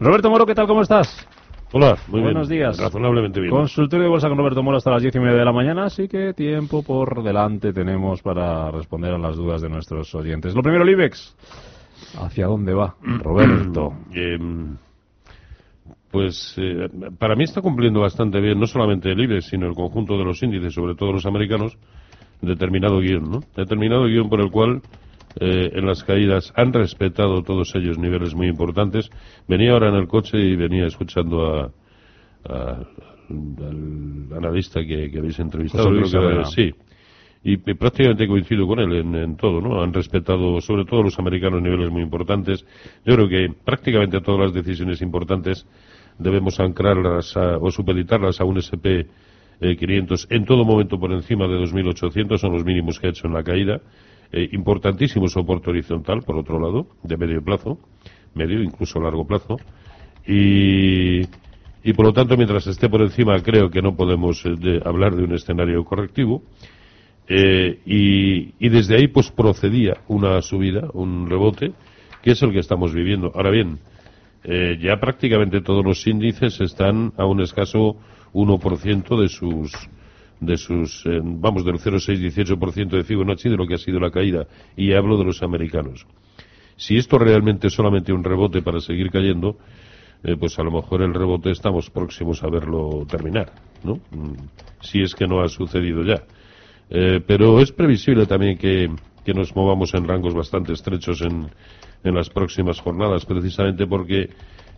Roberto 0.00 0.30
Moro, 0.30 0.46
¿qué 0.46 0.54
tal? 0.54 0.66
¿Cómo 0.66 0.80
estás? 0.80 1.28
Hola, 1.72 1.96
muy 2.08 2.22
Buenos 2.22 2.48
bien. 2.48 2.62
días. 2.62 2.78
Razonablemente 2.78 3.38
bien. 3.38 3.52
Consultorio 3.52 4.04
de 4.04 4.08
Bolsa 4.08 4.28
con 4.28 4.38
Roberto 4.38 4.62
Moro 4.62 4.78
hasta 4.78 4.90
las 4.90 5.02
diez 5.02 5.14
y 5.14 5.20
media 5.20 5.36
de 5.36 5.44
la 5.44 5.52
mañana, 5.52 5.84
así 5.84 6.08
que 6.08 6.32
tiempo 6.32 6.82
por 6.82 7.22
delante 7.22 7.74
tenemos 7.74 8.22
para 8.22 8.70
responder 8.70 9.12
a 9.12 9.18
las 9.18 9.36
dudas 9.36 9.60
de 9.60 9.68
nuestros 9.68 10.12
oyentes. 10.14 10.54
Lo 10.54 10.62
primero, 10.62 10.84
el 10.84 10.90
IBEX. 10.90 11.36
¿Hacia 12.18 12.46
dónde 12.46 12.72
va, 12.72 12.94
Roberto? 13.02 13.92
Eh, 14.14 14.38
pues 16.10 16.54
eh, 16.56 16.88
para 17.18 17.36
mí 17.36 17.44
está 17.44 17.60
cumpliendo 17.60 18.00
bastante 18.00 18.40
bien, 18.40 18.58
no 18.58 18.66
solamente 18.66 19.12
el 19.12 19.20
IBEX, 19.20 19.50
sino 19.50 19.66
el 19.66 19.74
conjunto 19.74 20.16
de 20.16 20.24
los 20.24 20.42
índices, 20.42 20.72
sobre 20.72 20.94
todo 20.94 21.12
los 21.12 21.26
americanos, 21.26 21.76
determinado 22.40 23.00
guion, 23.00 23.30
¿no? 23.30 23.40
Determinado 23.54 24.06
guion 24.06 24.30
por 24.30 24.40
el 24.40 24.50
cual 24.50 24.80
eh, 25.38 25.70
en 25.74 25.86
las 25.86 26.02
caídas 26.04 26.52
han 26.56 26.72
respetado 26.72 27.42
todos 27.42 27.74
ellos 27.74 27.98
niveles 27.98 28.34
muy 28.34 28.48
importantes. 28.48 29.10
Venía 29.46 29.72
ahora 29.72 29.88
en 29.90 29.94
el 29.94 30.08
coche 30.08 30.38
y 30.38 30.56
venía 30.56 30.86
escuchando 30.86 31.46
a, 31.46 31.70
a- 32.44 32.84
al 33.30 34.28
analista 34.36 34.80
que, 34.84 35.10
que 35.10 35.18
habéis 35.18 35.38
entrevistado. 35.38 35.84
José 35.84 35.96
Luis 36.00 36.10
creo 36.10 36.22
que 36.22 36.26
era- 36.28 36.34
Herrera. 36.42 36.50
sí. 36.50 36.74
Y, 37.42 37.52
y 37.54 37.74
prácticamente 37.74 38.26
coincido 38.28 38.66
con 38.66 38.80
él 38.80 38.92
en, 38.96 39.14
en 39.14 39.36
todo, 39.36 39.62
¿no? 39.62 39.80
Han 39.80 39.94
respetado, 39.94 40.60
sobre 40.60 40.84
todo 40.84 41.02
los 41.04 41.18
americanos, 41.18 41.62
niveles 41.62 41.90
muy 41.90 42.02
importantes. 42.02 42.66
Yo 43.06 43.14
creo 43.14 43.28
que 43.28 43.48
prácticamente 43.64 44.20
todas 44.20 44.40
las 44.40 44.52
decisiones 44.52 45.00
importantes 45.00 45.66
debemos 46.18 46.60
anclarlas 46.60 47.34
a- 47.36 47.56
o 47.58 47.70
supeditarlas 47.70 48.40
a 48.40 48.44
un 48.44 48.58
SP 48.60 49.06
eh, 49.62 49.76
500 49.76 50.26
en 50.30 50.44
todo 50.44 50.64
momento 50.64 50.98
por 50.98 51.12
encima 51.12 51.46
de 51.46 51.54
2.800, 51.58 52.36
son 52.38 52.52
los 52.52 52.64
mínimos 52.64 52.98
que 52.98 53.06
ha 53.06 53.10
hecho 53.10 53.26
en 53.26 53.32
la 53.34 53.42
caída. 53.42 53.80
Eh, 54.32 54.48
importantísimo 54.52 55.26
soporte 55.26 55.70
horizontal, 55.70 56.22
por 56.22 56.36
otro 56.36 56.60
lado, 56.60 56.86
de 57.02 57.16
medio 57.16 57.42
plazo, 57.42 57.78
medio, 58.34 58.62
incluso 58.62 59.00
largo 59.00 59.26
plazo. 59.26 59.56
Y, 60.24 61.24
por 61.96 62.06
lo 62.06 62.12
tanto, 62.12 62.36
mientras 62.36 62.66
esté 62.68 62.88
por 62.88 63.02
encima, 63.02 63.40
creo 63.42 63.70
que 63.70 63.82
no 63.82 63.96
podemos 63.96 64.44
eh, 64.46 64.80
hablar 64.84 65.16
de 65.16 65.24
un 65.24 65.34
escenario 65.34 65.82
correctivo. 65.84 66.42
Eh, 67.26 67.80
y, 67.84 68.68
desde 68.68 68.96
ahí 68.96 69.08
pues 69.08 69.30
procedía 69.32 69.94
una 70.06 70.40
subida, 70.42 70.88
un 70.92 71.28
rebote, 71.28 71.72
que 72.22 72.32
es 72.32 72.42
el 72.42 72.52
que 72.52 72.60
estamos 72.60 72.94
viviendo. 72.94 73.32
Ahora 73.34 73.50
bien, 73.50 73.78
ya 74.80 74.96
prácticamente 74.98 75.60
todos 75.60 75.84
los 75.84 76.06
índices 76.06 76.60
están 76.60 77.12
a 77.18 77.26
un 77.26 77.42
escaso 77.42 77.96
1% 78.32 79.20
de 79.20 79.28
sus 79.28 79.72
de 80.40 80.56
sus 80.56 81.04
eh, 81.06 81.20
vamos 81.22 81.64
del 81.64 81.76
0,6-18% 81.76 82.90
de 82.90 83.04
Fibonacci 83.04 83.48
de 83.48 83.56
lo 83.56 83.66
que 83.66 83.74
ha 83.74 83.78
sido 83.78 84.00
la 84.00 84.10
caída 84.10 84.46
y 84.76 84.92
hablo 84.92 85.16
de 85.18 85.24
los 85.24 85.42
americanos. 85.42 86.06
Si 86.76 86.96
esto 86.96 87.18
realmente 87.18 87.66
es 87.66 87.74
solamente 87.74 88.12
un 88.12 88.24
rebote 88.24 88.62
para 88.62 88.80
seguir 88.80 89.10
cayendo, 89.10 89.58
eh, 90.22 90.36
pues 90.38 90.58
a 90.58 90.62
lo 90.62 90.70
mejor 90.70 91.02
el 91.02 91.14
rebote 91.14 91.50
estamos 91.50 91.90
próximos 91.90 92.42
a 92.42 92.48
verlo 92.48 93.06
terminar, 93.08 93.52
¿no? 93.84 93.96
Mm, 94.10 94.34
Si 94.80 95.02
es 95.02 95.14
que 95.14 95.26
no 95.26 95.42
ha 95.42 95.48
sucedido 95.48 96.02
ya. 96.02 96.22
Eh, 96.88 97.20
pero 97.26 97.60
es 97.60 97.70
previsible 97.72 98.26
también 98.26 98.58
que, 98.58 98.90
que 99.24 99.34
nos 99.34 99.54
movamos 99.54 99.94
en 99.94 100.08
rangos 100.08 100.34
bastante 100.34 100.72
estrechos 100.72 101.20
en, 101.22 101.48
en 102.02 102.14
las 102.14 102.30
próximas 102.30 102.80
jornadas, 102.80 103.26
precisamente 103.26 103.86
porque 103.86 104.30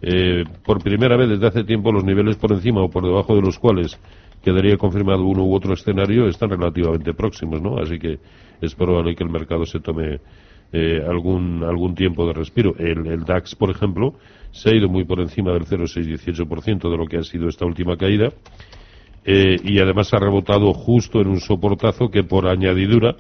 eh, 0.03 0.45
por 0.65 0.83
primera 0.83 1.17
vez 1.17 1.29
desde 1.29 1.47
hace 1.47 1.65
tiempo 1.65 1.93
los 1.93 2.05
niveles 2.05 2.37
por 2.37 2.53
encima 2.53 2.83
o 2.83 2.91
por 2.91 3.05
debajo 3.05 3.37
de 3.37 3.43
los 3.43 3.59
cuales 3.59 3.99
quedaría 4.43 4.77
confirmado 4.77 5.25
uno 5.25 5.45
u 5.45 5.55
otro 5.55 5.75
escenario 5.75 6.27
están 6.27 6.51
relativamente 6.51 7.15
próximos, 7.15 7.63
¿no? 7.63 7.79
Así 7.79 7.99
que 7.99 8.19
es 8.61 8.75
probable 8.75 9.15
que 9.15 9.25
el 9.25 9.31
mercado 9.31 9.65
se 9.65 9.81
tome 9.81 10.21
eh, 10.73 11.03
algún 11.07 11.63
algún 11.65 11.95
tiempo 11.95 12.27
de 12.27 12.33
respiro. 12.33 12.75
El, 12.79 13.07
el 13.07 13.25
DAX, 13.25 13.55
por 13.55 13.71
ejemplo, 13.71 14.15
se 14.53 14.71
ha 14.71 14.75
ido 14.75 14.89
muy 14.89 15.05
por 15.05 15.21
encima 15.21 15.53
del 15.53 15.65
0,6-18% 15.65 16.91
de 16.91 16.97
lo 16.97 17.07
que 17.07 17.17
ha 17.17 17.23
sido 17.23 17.49
esta 17.49 17.65
última 17.65 17.97
caída 17.97 18.31
eh, 19.25 19.57
y 19.63 19.79
además 19.79 20.13
ha 20.13 20.19
rebotado 20.19 20.73
justo 20.75 21.21
en 21.21 21.29
un 21.29 21.41
soportazo 21.41 22.11
que 22.11 22.23
por 22.23 22.47
añadidura 22.47 23.17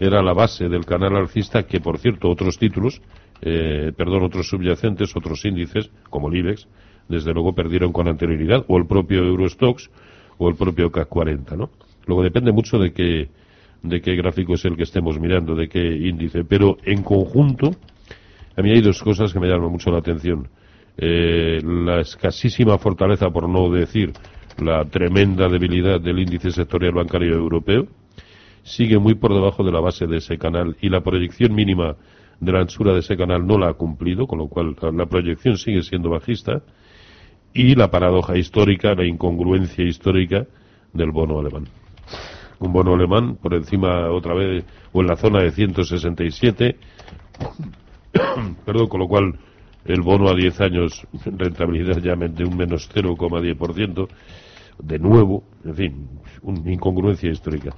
era 0.00 0.22
la 0.22 0.32
base 0.32 0.68
del 0.68 0.84
canal 0.84 1.16
alcista 1.16 1.64
que 1.64 1.80
por 1.80 1.98
cierto 1.98 2.28
otros 2.28 2.58
títulos 2.58 3.00
eh, 3.42 3.92
perdón 3.96 4.24
otros 4.24 4.48
subyacentes 4.48 5.14
otros 5.14 5.44
índices 5.44 5.90
como 6.10 6.28
el 6.28 6.38
IBEX 6.38 6.66
desde 7.08 7.32
luego 7.32 7.54
perdieron 7.54 7.92
con 7.92 8.08
anterioridad 8.08 8.64
o 8.66 8.76
el 8.78 8.86
propio 8.86 9.22
Eurostox 9.24 9.90
o 10.38 10.48
el 10.48 10.54
propio 10.56 10.90
CAC 10.90 11.08
40 11.08 11.56
¿no? 11.56 11.70
luego 12.06 12.22
depende 12.22 12.52
mucho 12.52 12.78
de 12.78 12.92
qué 12.92 13.28
de 13.82 14.00
qué 14.00 14.14
gráfico 14.14 14.54
es 14.54 14.64
el 14.64 14.76
que 14.76 14.84
estemos 14.84 15.18
mirando 15.18 15.54
de 15.54 15.68
qué 15.68 15.82
índice 15.82 16.44
pero 16.44 16.76
en 16.84 17.02
conjunto 17.02 17.70
a 18.56 18.62
mí 18.62 18.70
hay 18.70 18.80
dos 18.80 19.02
cosas 19.02 19.32
que 19.32 19.40
me 19.40 19.48
llaman 19.48 19.70
mucho 19.72 19.90
la 19.90 19.98
atención. 19.98 20.46
Eh, 20.98 21.58
la 21.64 22.00
escasísima 22.00 22.76
fortaleza, 22.76 23.30
por 23.30 23.48
no 23.48 23.70
decir 23.70 24.12
la 24.62 24.84
tremenda 24.84 25.48
debilidad 25.48 25.98
del 26.00 26.18
índice 26.18 26.50
sectorial 26.50 26.92
bancario 26.92 27.34
europeo, 27.34 27.86
sigue 28.62 28.98
muy 28.98 29.14
por 29.14 29.32
debajo 29.32 29.64
de 29.64 29.72
la 29.72 29.80
base 29.80 30.06
de 30.06 30.18
ese 30.18 30.36
canal 30.36 30.76
y 30.82 30.90
la 30.90 31.00
proyección 31.00 31.54
mínima 31.54 31.96
de 32.40 32.52
la 32.52 32.60
anchura 32.60 32.92
de 32.92 32.98
ese 32.98 33.16
canal 33.16 33.46
no 33.46 33.56
la 33.56 33.70
ha 33.70 33.72
cumplido, 33.72 34.26
con 34.26 34.38
lo 34.38 34.48
cual 34.48 34.76
la- 34.94 35.06
proyección 35.06 35.56
sigue 35.56 35.80
siendo 35.82 36.10
bajista 36.10 36.60
y 37.54 37.74
la 37.74 37.90
paradoja 37.90 38.36
histórica, 38.36 38.94
la 38.94 39.04
incongruencia 39.06 39.84
histórica 39.84 40.46
del 40.92 41.10
bono 41.10 41.38
alemán. 41.38 41.64
Un 42.60 42.72
bono 42.72 42.94
alemán 42.94 43.36
por 43.36 43.54
encima 43.54 44.10
otra 44.10 44.34
vez 44.34 44.64
o 44.92 45.00
en 45.00 45.06
la 45.08 45.16
zona 45.16 45.40
de 45.42 45.50
167 45.50 46.76
perdón, 48.64 48.88
con 48.88 49.00
lo 49.00 49.08
cual 49.08 49.34
el 49.84 50.00
bono 50.00 50.28
a 50.28 50.34
10 50.34 50.60
años, 50.60 51.06
rentabilidad 51.24 51.98
ya 51.98 52.14
de 52.14 52.44
un 52.44 52.56
menos 52.56 52.88
0,10%, 52.94 54.08
de 54.78 54.98
nuevo, 54.98 55.42
en 55.64 55.74
fin, 55.74 56.08
una 56.42 56.72
incongruencia 56.72 57.30
histórica. 57.30 57.74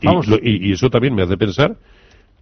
Y, 0.00 0.06
Vamos. 0.06 0.26
lo- 0.26 0.36
y- 0.36 0.68
y 0.68 0.72
eso 0.72 0.88
también 0.88 1.14
me 1.14 1.22
hace 1.22 1.36
pensar 1.36 1.76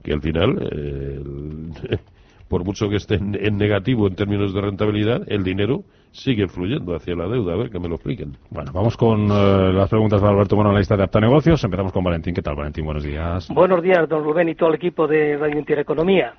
que 0.05 0.13
al 0.13 0.21
final, 0.21 0.69
eh, 0.73 1.21
el- 1.21 1.99
por 2.49 2.65
mucho 2.65 2.89
que 2.89 2.97
esté 2.97 3.17
en, 3.17 3.35
en 3.35 3.57
negativo 3.57 4.07
en 4.07 4.15
términos 4.15 4.55
de 4.55 4.61
rentabilidad, 4.61 5.23
el 5.27 5.43
dinero 5.43 5.83
sigue 6.17 6.49
fluyendo 6.49 6.97
hacia 6.97 7.15
la 7.15 7.29
deuda. 7.29 7.53
A 7.53 7.57
ver, 7.57 7.71
que 7.71 7.79
me 7.79 7.89
lo 7.89 7.97
expliquen. 7.97 8.37
Bueno, 8.51 8.73
vamos 8.73 8.97
con 8.97 9.31
eh, 9.31 9.73
las 9.73 9.89
preguntas 9.89 10.21
Moro 10.23 10.69
en 10.69 10.75
la 10.75 10.79
lista 10.79 10.97
de 10.97 11.05
Apta 11.05 11.21
Negocios. 11.21 11.63
Empezamos 11.63 11.93
con 11.93 12.03
Valentín. 12.03 12.35
¿Qué 12.35 12.43
tal, 12.43 12.57
Valentín? 12.57 12.85
Buenos 12.85 13.05
días. 13.05 13.49
Buenos 13.51 13.83
días, 13.83 14.09
don 14.09 14.25
Rubén 14.25 14.49
y 14.49 14.55
todo 14.55 14.71
el 14.71 14.77
equipo 14.77 15.07
de 15.07 15.37
Radio 15.37 15.59
Intereconomía. 15.59 16.35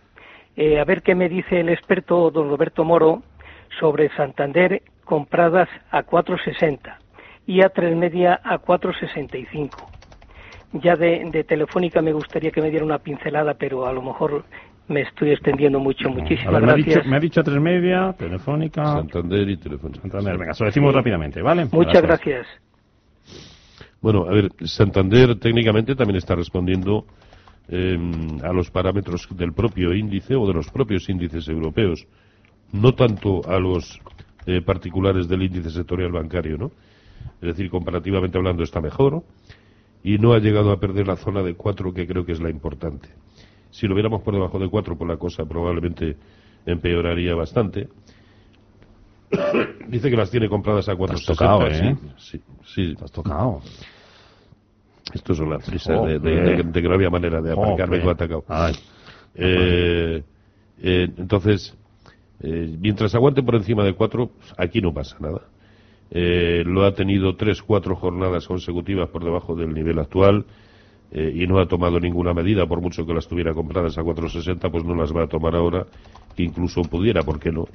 Eh, 0.55 0.79
a 0.79 0.85
ver 0.85 1.03
qué 1.03 1.13
me 1.13 1.29
dice 1.29 1.59
el 1.59 1.69
experto 1.69 2.31
don 2.31 2.49
Roberto 2.49 2.83
Moro 2.83 3.21
sobre 3.79 4.09
Santander 4.15 4.81
compradas 5.05 5.69
a 5.91 6.03
4.60 6.03 6.97
y 7.45 7.61
a 7.61 7.69
tres 7.69 7.95
media 7.95 8.41
a 8.43 8.59
4.65. 8.59 9.69
Ya 10.73 10.95
de, 10.95 11.29
de 11.31 11.43
Telefónica 11.43 12.01
me 12.01 12.11
gustaría 12.11 12.51
que 12.51 12.61
me 12.61 12.71
diera 12.71 12.83
una 12.83 12.99
pincelada, 12.99 13.53
pero 13.53 13.85
a 13.85 13.93
lo 13.93 14.01
mejor 14.01 14.43
me 14.87 15.01
estoy 15.01 15.31
extendiendo 15.31 15.79
mucho. 15.79 16.09
Muchísimas 16.09 16.53
ver, 16.53 16.63
me 16.63 16.71
ha, 16.71 16.75
gracias. 16.75 16.95
dicho, 16.95 17.09
me 17.09 17.17
ha 17.17 17.19
dicho 17.19 17.41
a 17.41 17.43
tres 17.43 17.61
media, 17.61 18.13
Telefónica, 18.17 18.85
Santander 18.85 19.49
y 19.49 19.57
Telefónica. 19.57 20.01
Santander. 20.01 20.37
Venga, 20.37 20.53
se 20.53 20.63
lo 20.63 20.67
decimos 20.67 20.93
rápidamente, 20.93 21.41
¿vale? 21.41 21.67
Muchas 21.71 22.01
gracias. 22.01 22.47
Bueno, 24.01 24.25
a 24.27 24.31
ver, 24.31 24.49
Santander 24.63 25.37
técnicamente 25.39 25.95
también 25.95 26.17
está 26.17 26.35
respondiendo 26.35 27.05
eh, 27.69 27.97
a 28.43 28.53
los 28.53 28.71
parámetros 28.71 29.27
del 29.31 29.53
propio 29.53 29.93
índice 29.93 30.35
o 30.35 30.47
de 30.47 30.53
los 30.53 30.69
propios 30.69 31.09
índices 31.09 31.47
europeos, 31.49 32.07
no 32.71 32.93
tanto 32.93 33.41
a 33.47 33.59
los 33.59 33.99
eh, 34.45 34.61
particulares 34.61 35.27
del 35.27 35.43
índice 35.43 35.69
sectorial 35.71 36.11
bancario, 36.11 36.57
¿no? 36.57 36.71
Es 37.41 37.49
decir, 37.49 37.69
comparativamente 37.69 38.37
hablando 38.37 38.63
está 38.63 38.79
mejor 38.79 39.23
y 40.03 40.17
no 40.17 40.33
ha 40.33 40.39
llegado 40.39 40.71
a 40.71 40.79
perder 40.79 41.07
la 41.07 41.17
zona 41.17 41.43
de 41.43 41.55
4 41.55 41.93
que 41.93 42.07
creo 42.07 42.25
que 42.25 42.31
es 42.31 42.39
la 42.39 42.49
importante. 42.49 43.09
Si 43.71 43.87
lo 43.87 43.93
viéramos 43.95 44.21
por 44.21 44.33
debajo 44.33 44.59
de 44.59 44.69
4, 44.69 44.97
pues 44.97 45.07
la 45.07 45.17
cosa 45.17 45.45
probablemente 45.45 46.15
empeoraría 46.65 47.35
bastante. 47.35 47.87
Dice 49.87 50.09
que 50.09 50.15
las 50.17 50.31
tiene 50.31 50.49
compradas 50.49 50.87
a 50.89 50.93
4,60. 50.95 51.25
tocado, 51.25 51.67
¿eh? 51.67 51.95
Sí, 52.17 52.41
sí, 52.65 52.95
has 53.01 53.11
tocado. 53.11 53.61
esto 55.13 55.33
son 55.35 55.49
las 55.49 55.65
prisas 55.65 55.97
Joder. 55.97 56.19
de, 56.21 56.29
de- 56.31 56.41
de- 56.55 56.63
de 56.63 56.81
que 56.81 56.87
no 56.87 56.93
había 56.95 57.09
manera 57.09 57.41
de 57.41 57.51
aparcarme 57.53 58.01
ha 58.01 58.11
atacado. 58.11 58.43
Eh, 59.35 60.23
eh, 60.81 61.09
entonces, 61.17 61.75
eh, 62.41 62.75
mientras 62.79 63.13
aguante 63.15 63.41
por 63.43 63.55
encima 63.55 63.83
de 63.83 63.93
4, 63.93 64.29
aquí 64.57 64.81
no 64.81 64.93
pasa 64.93 65.17
nada. 65.19 65.41
Eh, 66.09 66.63
lo 66.65 66.85
ha 66.85 66.93
tenido 66.93 67.35
tres, 67.35 67.61
cuatro 67.61 67.95
jornadas 67.95 68.47
consecutivas 68.47 69.09
por 69.09 69.23
debajo 69.23 69.55
del 69.55 69.73
nivel 69.73 69.99
actual 69.99 70.45
eh, 71.11 71.31
y 71.35 71.47
no 71.47 71.59
ha 71.59 71.67
tomado 71.67 71.99
ninguna 71.99 72.33
medida, 72.33 72.65
por 72.67 72.81
mucho 72.81 73.05
que 73.05 73.13
las 73.13 73.27
tuviera 73.27 73.53
compradas 73.53 73.97
a 73.97 74.01
4.60, 74.03 74.69
pues 74.71 74.83
no 74.83 74.95
las 74.95 75.15
va 75.15 75.23
a 75.23 75.27
tomar 75.27 75.55
ahora, 75.55 75.85
que 76.35 76.43
incluso 76.43 76.87
pudiera, 76.87 77.23
¿por 77.23 77.39
qué 77.39 77.51
no?, 77.51 77.67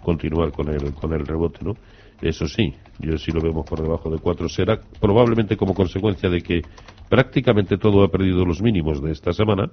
continuar 0.00 0.52
con 0.52 0.68
el, 0.68 0.94
con 0.94 1.12
el 1.12 1.26
rebote, 1.26 1.58
¿no? 1.62 1.76
Eso 2.20 2.46
sí, 2.46 2.74
yo 2.98 3.18
si 3.18 3.32
lo 3.32 3.40
vemos 3.40 3.66
por 3.66 3.80
debajo 3.82 4.10
de 4.10 4.18
4 4.18 4.48
será 4.48 4.80
probablemente 5.00 5.56
como 5.56 5.74
consecuencia 5.74 6.28
de 6.28 6.42
que 6.42 6.64
prácticamente 7.08 7.78
todo 7.78 8.02
ha 8.04 8.08
perdido 8.10 8.44
los 8.44 8.60
mínimos 8.62 9.02
de 9.02 9.12
esta 9.12 9.32
semana 9.32 9.70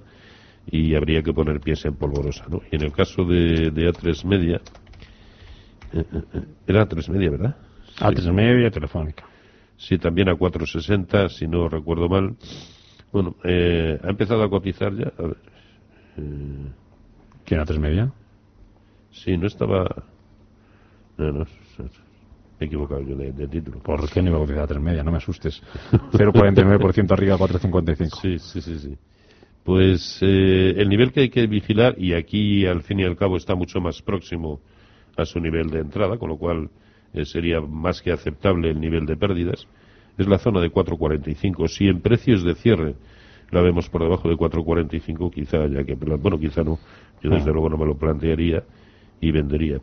y 0.70 0.94
habría 0.94 1.22
que 1.22 1.32
poner 1.32 1.60
pies 1.60 1.84
en 1.84 1.96
polvorosa, 1.96 2.44
¿no? 2.48 2.60
Y 2.70 2.76
en 2.76 2.82
el 2.82 2.92
caso 2.92 3.24
de, 3.24 3.70
de 3.70 3.88
A3 3.88 4.24
media, 4.24 4.60
Eh, 5.92 6.04
eh, 6.34 6.40
era 6.66 6.82
a 6.82 6.86
tres 6.86 7.08
media, 7.08 7.30
¿verdad? 7.30 7.56
A 8.00 8.10
tres 8.10 8.26
media 8.26 8.70
telefónica. 8.70 9.24
Sí, 9.76 9.98
también 9.98 10.28
a 10.28 10.34
460, 10.34 11.28
si 11.28 11.46
no 11.46 11.68
recuerdo 11.68 12.08
mal. 12.08 12.34
Bueno, 13.12 13.36
eh, 13.44 13.98
ha 14.02 14.10
empezado 14.10 14.42
a 14.42 14.50
cotizar 14.50 14.94
ya. 14.94 15.12
A 15.18 15.22
ver, 15.22 15.36
eh, 16.18 16.72
¿Quién 17.44 17.60
a 17.60 17.64
tres 17.64 17.78
media? 17.78 18.12
sí, 19.10 19.36
no 19.36 19.46
estaba. 19.46 20.04
No, 21.16 21.32
no, 21.32 21.46
me 21.78 21.86
he 22.60 22.64
equivocado 22.66 23.00
yo 23.02 23.16
de, 23.16 23.32
de 23.32 23.48
título. 23.48 23.78
¿Por 23.80 24.08
qué 24.10 24.20
no 24.22 24.28
iba 24.30 24.38
a 24.38 24.40
cotizar 24.40 24.62
a 24.64 24.66
tres 24.66 24.80
media? 24.80 25.02
No 25.02 25.10
me 25.10 25.18
asustes. 25.18 25.62
0,49% 26.12 27.12
arriba, 27.12 27.36
4,55. 27.38 28.20
Sí, 28.20 28.38
sí, 28.38 28.60
sí, 28.60 28.78
sí. 28.78 28.96
Pues 29.64 30.18
eh, 30.22 30.74
el 30.76 30.88
nivel 30.88 31.12
que 31.12 31.20
hay 31.20 31.28
que 31.30 31.46
vigilar, 31.46 31.94
y 31.98 32.12
aquí 32.14 32.66
al 32.66 32.82
fin 32.82 33.00
y 33.00 33.04
al 33.04 33.16
cabo 33.16 33.36
está 33.36 33.54
mucho 33.54 33.80
más 33.80 34.00
próximo 34.02 34.60
a 35.16 35.24
su 35.24 35.40
nivel 35.40 35.70
de 35.70 35.80
entrada, 35.80 36.18
con 36.18 36.28
lo 36.28 36.36
cual 36.38 36.70
eh, 37.12 37.24
sería 37.24 37.60
más 37.60 38.00
que 38.00 38.12
aceptable 38.12 38.70
el 38.70 38.80
nivel 38.80 39.06
de 39.06 39.16
pérdidas, 39.16 39.66
es 40.18 40.26
la 40.26 40.38
zona 40.38 40.60
de 40.60 40.70
4.45. 40.70 41.68
Si 41.68 41.88
en 41.88 42.00
precios 42.00 42.42
de 42.44 42.54
cierre 42.54 42.94
la 43.50 43.60
vemos 43.60 43.88
por 43.88 44.02
debajo 44.02 44.28
de 44.28 44.34
4.45, 44.36 45.30
quizá 45.32 45.66
ya 45.66 45.84
que, 45.84 45.94
bueno, 45.94 46.38
quizá 46.38 46.62
no, 46.62 46.78
yo 47.22 47.30
desde 47.30 47.50
Ah. 47.50 47.52
luego 47.52 47.68
no 47.68 47.76
me 47.78 47.86
lo 47.86 47.96
plantearía 47.96 48.64
y 49.20 49.30
vendería. 49.30 49.80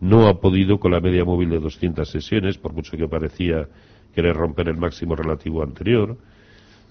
No 0.00 0.28
ha 0.28 0.40
podido 0.40 0.78
con 0.78 0.92
la 0.92 1.00
media 1.00 1.24
móvil 1.24 1.50
de 1.50 1.58
200 1.58 2.08
sesiones, 2.08 2.58
por 2.58 2.72
mucho 2.74 2.96
que 2.96 3.08
parecía 3.08 3.66
querer 4.14 4.36
romper 4.36 4.68
el 4.68 4.76
máximo 4.76 5.16
relativo 5.16 5.62
anterior. 5.62 6.16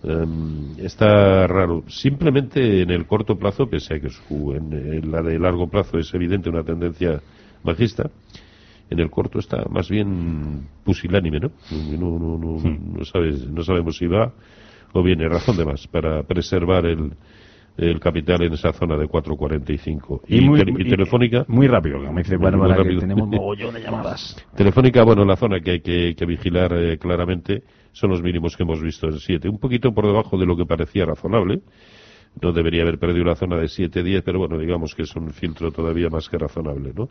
Em, 0.03 0.77
está 0.79 1.47
raro. 1.47 1.83
Simplemente 1.87 2.81
en 2.81 2.91
el 2.91 3.05
corto 3.07 3.37
plazo, 3.37 3.67
pese 3.67 3.95
a 3.95 3.99
que 3.99 4.09
su, 4.09 4.53
en, 4.53 4.73
en 4.73 5.11
la 5.11 5.21
de 5.21 5.39
largo 5.39 5.67
plazo 5.67 5.97
es 5.97 6.13
evidente 6.13 6.49
una 6.49 6.63
tendencia 6.63 7.21
bajista, 7.63 8.09
en 8.89 8.99
el 8.99 9.09
corto 9.09 9.39
está 9.39 9.63
más 9.69 9.89
bien 9.89 10.67
pusilánime, 10.83 11.39
¿no? 11.39 11.51
No, 11.99 12.19
no, 12.19 12.37
no, 12.37 12.59
no, 12.97 13.05
sabes, 13.05 13.47
no 13.49 13.63
sabemos 13.63 13.97
si 13.97 14.07
va 14.07 14.31
o 14.93 15.03
viene 15.03 15.27
razón 15.27 15.57
de 15.57 15.65
más 15.65 15.87
para 15.87 16.23
preservar 16.23 16.85
el, 16.85 17.11
el 17.77 17.99
capital 17.99 18.43
en 18.43 18.53
esa 18.53 18.71
zona 18.71 18.95
de 18.97 19.07
4.45. 19.07 20.21
Y, 20.27 20.39
muy, 20.41 20.59
tele- 20.61 20.81
y 20.81 20.89
Telefónica, 20.89 21.45
Muy 21.47 21.67
rápido, 21.67 21.99
me 22.11 22.21
dice 22.23 22.37
Muy 22.37 22.45
Bárbara 22.51 22.83
que 22.83 22.95
tenemos 22.97 23.27
mogollón 23.29 23.73
de 23.73 23.81
llamadas. 23.81 24.35
Telefónica, 24.55 25.03
bueno, 25.03 25.25
la 25.25 25.35
zona 25.35 25.59
que 25.59 25.71
hay 25.71 25.81
que, 25.81 26.15
que 26.15 26.25
vigilar 26.25 26.71
eh, 26.73 26.97
claramente 26.97 27.63
son 27.91 28.11
los 28.11 28.21
mínimos 28.21 28.55
que 28.55 28.63
hemos 28.63 28.81
visto 28.81 29.07
en 29.07 29.19
7. 29.19 29.49
Un 29.49 29.57
poquito 29.59 29.91
por 29.93 30.05
debajo 30.05 30.37
de 30.37 30.45
lo 30.45 30.55
que 30.55 30.65
parecía 30.65 31.05
razonable. 31.05 31.61
No 32.41 32.51
debería 32.51 32.81
haber 32.83 32.99
perdido 32.99 33.23
la 33.25 33.35
zona 33.35 33.55
de 33.57 33.65
7-10, 33.67 34.21
pero 34.23 34.39
bueno, 34.39 34.57
digamos 34.57 34.93
que 34.93 35.03
es 35.03 35.15
un 35.15 35.29
filtro 35.31 35.71
todavía 35.71 36.09
más 36.09 36.27
que 36.29 36.37
razonable, 36.37 36.91
¿no? 36.93 37.09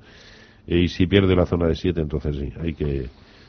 Y 0.67 0.89
si 0.89 1.07
pierde 1.07 1.37
la 1.37 1.47
zona 1.47 1.67
de 1.67 1.75
7, 1.75 2.01
entonces 2.01 2.37
sí, 2.37 2.53
hay 2.61 2.75
que, 2.75 3.09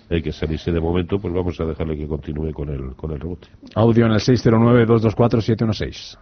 hay 0.09 0.21
que 0.21 0.31
salirse 0.31 0.71
de 0.71 0.79
momento, 0.79 1.19
pues 1.19 1.33
vamos 1.33 1.59
a 1.59 1.65
dejarle 1.65 1.97
que 1.97 2.07
continúe 2.07 2.51
con 2.51 2.69
el, 2.69 2.95
con 2.95 3.11
el 3.11 3.19
rebote. 3.19 3.47
Audio 3.75 4.05
en 4.05 4.11
el 4.11 4.19
609-224-716. 4.19 6.17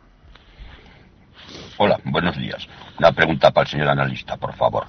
Hola, 1.78 2.00
buenos 2.06 2.38
días. 2.38 2.68
Una 3.00 3.12
pregunta 3.12 3.52
para 3.52 3.64
el 3.64 3.72
señor 3.72 3.90
analista, 3.90 4.38
por 4.38 4.54
favor. 4.54 4.86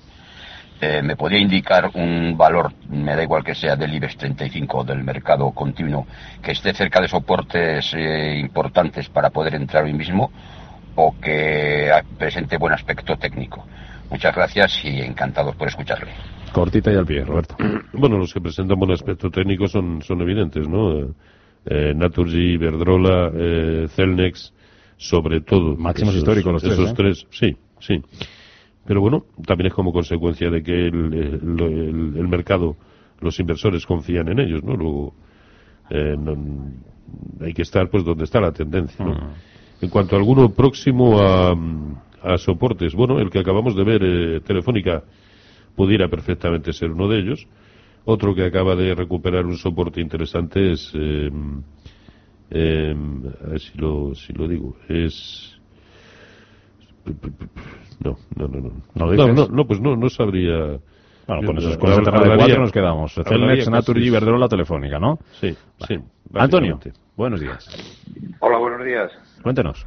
Eh, 0.80 1.00
¿Me 1.02 1.16
podría 1.16 1.38
indicar 1.38 1.90
un 1.94 2.36
valor, 2.36 2.72
me 2.90 3.16
da 3.16 3.22
igual 3.22 3.42
que 3.42 3.54
sea 3.54 3.74
del 3.76 3.94
IBEX 3.94 4.18
35 4.18 4.84
del 4.84 5.02
mercado 5.02 5.50
continuo, 5.52 6.06
que 6.42 6.52
esté 6.52 6.74
cerca 6.74 7.00
de 7.00 7.08
soportes 7.08 7.94
eh, 7.94 8.38
importantes 8.38 9.08
para 9.08 9.30
poder 9.30 9.54
entrar 9.54 9.84
hoy 9.84 9.94
mismo 9.94 10.30
o 10.96 11.14
que 11.20 11.90
presente 12.18 12.58
buen 12.58 12.74
aspecto 12.74 13.16
técnico? 13.16 13.66
Muchas 14.10 14.34
gracias 14.34 14.84
y 14.84 15.00
encantados 15.00 15.54
por 15.56 15.68
escucharle. 15.68 16.12
Cortita 16.52 16.92
y 16.92 16.96
al 16.96 17.06
pie, 17.06 17.24
Roberto. 17.24 17.56
Bueno, 17.92 18.18
los 18.18 18.32
que 18.32 18.40
presentan 18.40 18.78
buen 18.78 18.90
aspecto 18.92 19.30
técnico 19.30 19.66
son, 19.68 20.02
son 20.02 20.20
evidentes, 20.22 20.68
¿no? 20.68 20.92
Eh, 20.98 21.06
eh, 21.66 21.92
Naturgy, 21.94 22.54
Iberdrola, 22.54 23.30
eh, 23.34 23.86
Celnex, 23.90 24.52
sobre 24.96 25.40
todo. 25.40 25.76
Máximos 25.76 26.14
históricos 26.16 26.52
los 26.52 26.62
tres, 26.62 26.74
Esos 26.74 26.90
¿eh? 26.90 26.94
tres, 26.96 27.26
sí, 27.30 27.56
sí. 27.80 28.02
Pero 28.84 29.00
bueno, 29.00 29.24
también 29.46 29.68
es 29.68 29.74
como 29.74 29.92
consecuencia 29.92 30.50
de 30.50 30.62
que 30.62 30.72
el, 30.88 31.14
el- 31.14 31.60
el- 31.62 32.16
el 32.18 32.28
mercado, 32.28 32.76
los 33.20 33.38
inversores 33.40 33.86
confían 33.86 34.28
en 34.28 34.40
ellos, 34.40 34.62
¿no? 34.62 34.74
Luego, 34.76 35.14
eh, 35.90 36.14
no- 36.18 36.36
hay 37.40 37.54
que 37.54 37.62
estar 37.62 37.88
pues 37.88 38.04
donde 38.04 38.24
está 38.24 38.40
la 38.40 38.52
tendencia, 38.52 39.04
¿no? 39.04 39.12
Mm. 39.14 39.34
En 39.80 39.88
cuanto 39.90 40.16
a 40.16 40.18
alguno 40.18 40.50
próximo 40.50 41.18
a, 41.20 41.54
a 42.24 42.38
soportes, 42.38 42.94
bueno, 42.94 43.18
el 43.18 43.30
que 43.30 43.38
acabamos 43.38 43.76
de 43.76 43.84
ver, 43.84 44.02
eh, 44.02 44.40
Telefónica, 44.40 45.02
pudiera 45.76 46.08
perfectamente 46.08 46.72
ser 46.72 46.90
uno 46.90 47.08
de 47.08 47.18
ellos. 47.18 47.46
Otro 48.06 48.34
que 48.34 48.44
acaba 48.44 48.74
de 48.74 48.94
recuperar 48.94 49.46
un 49.46 49.56
soporte 49.56 50.00
interesante 50.00 50.72
es, 50.72 50.92
eh, 50.94 51.30
eh, 52.50 52.94
a 53.44 53.48
ver 53.48 53.60
si 53.60 53.78
lo, 53.78 54.14
si 54.14 54.32
lo 54.32 54.48
digo, 54.48 54.76
es... 54.88 55.58
No, 58.02 58.16
no, 58.36 58.48
no, 58.48 58.60
no. 58.60 58.70
¿No 58.94 59.06
no, 59.06 59.10
dices? 59.12 59.34
no, 59.34 59.46
no, 59.48 59.66
pues 59.66 59.80
no, 59.80 59.96
no 59.96 60.08
sabría... 60.08 60.78
Bueno, 61.26 61.46
con 61.46 61.56
esos 61.56 61.78
con 61.78 61.90
esa 61.90 62.02
terna 62.02 62.20
de 62.20 62.36
cuatro 62.36 62.60
nos 62.60 62.72
quedamos. 62.72 63.14
Celnex, 63.14 63.70
Naturgy, 63.70 64.08
Iberdrola, 64.08 64.46
Telefónica, 64.46 64.98
¿no? 64.98 65.18
Sí, 65.40 65.56
sí. 65.88 65.96
Antonio, 66.34 66.78
buenos 67.16 67.40
días. 67.40 67.66
Hola, 68.40 68.58
buenos 68.58 68.84
días. 68.84 69.10
Cuéntenos. 69.42 69.86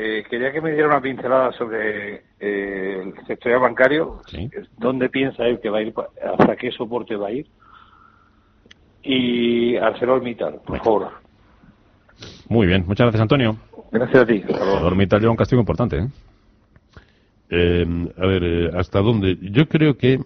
Eh, 0.00 0.22
quería 0.30 0.52
que 0.52 0.60
me 0.60 0.70
diera 0.70 0.86
una 0.86 1.00
pincelada 1.00 1.50
sobre 1.54 2.22
eh, 2.38 3.02
el 3.02 3.26
sector 3.26 3.60
bancario. 3.60 4.20
Sí. 4.26 4.48
¿Dónde 4.76 5.08
piensa 5.08 5.44
él 5.44 5.58
que 5.60 5.70
va 5.70 5.78
a 5.78 5.82
ir? 5.82 5.92
pa- 5.92 6.08
¿Hasta 6.38 6.54
qué 6.54 6.70
soporte 6.70 7.16
va 7.16 7.26
a 7.28 7.32
ir? 7.32 7.46
Y 9.02 9.74
ArcelorMittal, 9.76 10.60
por 10.64 10.78
favor. 10.84 11.08
Muy 12.48 12.68
bien, 12.68 12.84
muchas 12.86 13.06
gracias, 13.06 13.22
Antonio. 13.22 13.56
Gracias 13.90 14.22
a 14.22 14.26
ti. 14.26 14.40
ArcelorMittal 14.48 15.18
lleva 15.20 15.32
un 15.32 15.36
castigo 15.36 15.60
importante, 15.60 15.98
¿eh? 15.98 16.06
Eh, 17.50 17.86
a 18.18 18.26
ver, 18.26 18.44
eh, 18.44 18.70
¿hasta 18.76 19.00
dónde? 19.00 19.36
Yo 19.40 19.66
creo 19.68 19.96
que, 19.96 20.20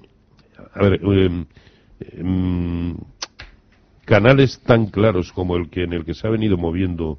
a 0.75 0.83
ver, 0.83 1.01
eh, 1.03 1.45
em, 2.19 2.95
canales 4.05 4.61
tan 4.67 4.87
claros 4.87 5.33
como 5.33 5.57
el 5.57 5.71
que 5.71 5.85
en 5.85 5.95
el 5.95 6.05
que 6.05 6.13
se 6.13 6.27
ha 6.27 6.31
venido 6.31 6.59
moviendo 6.59 7.19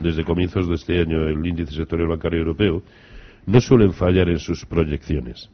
desde 0.00 0.24
comienzos 0.24 0.68
de 0.68 0.74
este 0.74 1.00
año 1.00 1.22
el 1.28 1.44
índice 1.46 1.74
sectorial 1.74 2.08
bancario 2.08 2.40
europeo 2.40 2.82
no 3.46 3.60
suelen 3.60 3.92
fallar 3.92 4.28
en 4.28 4.38
sus 4.38 4.64
proyecciones. 4.66 5.50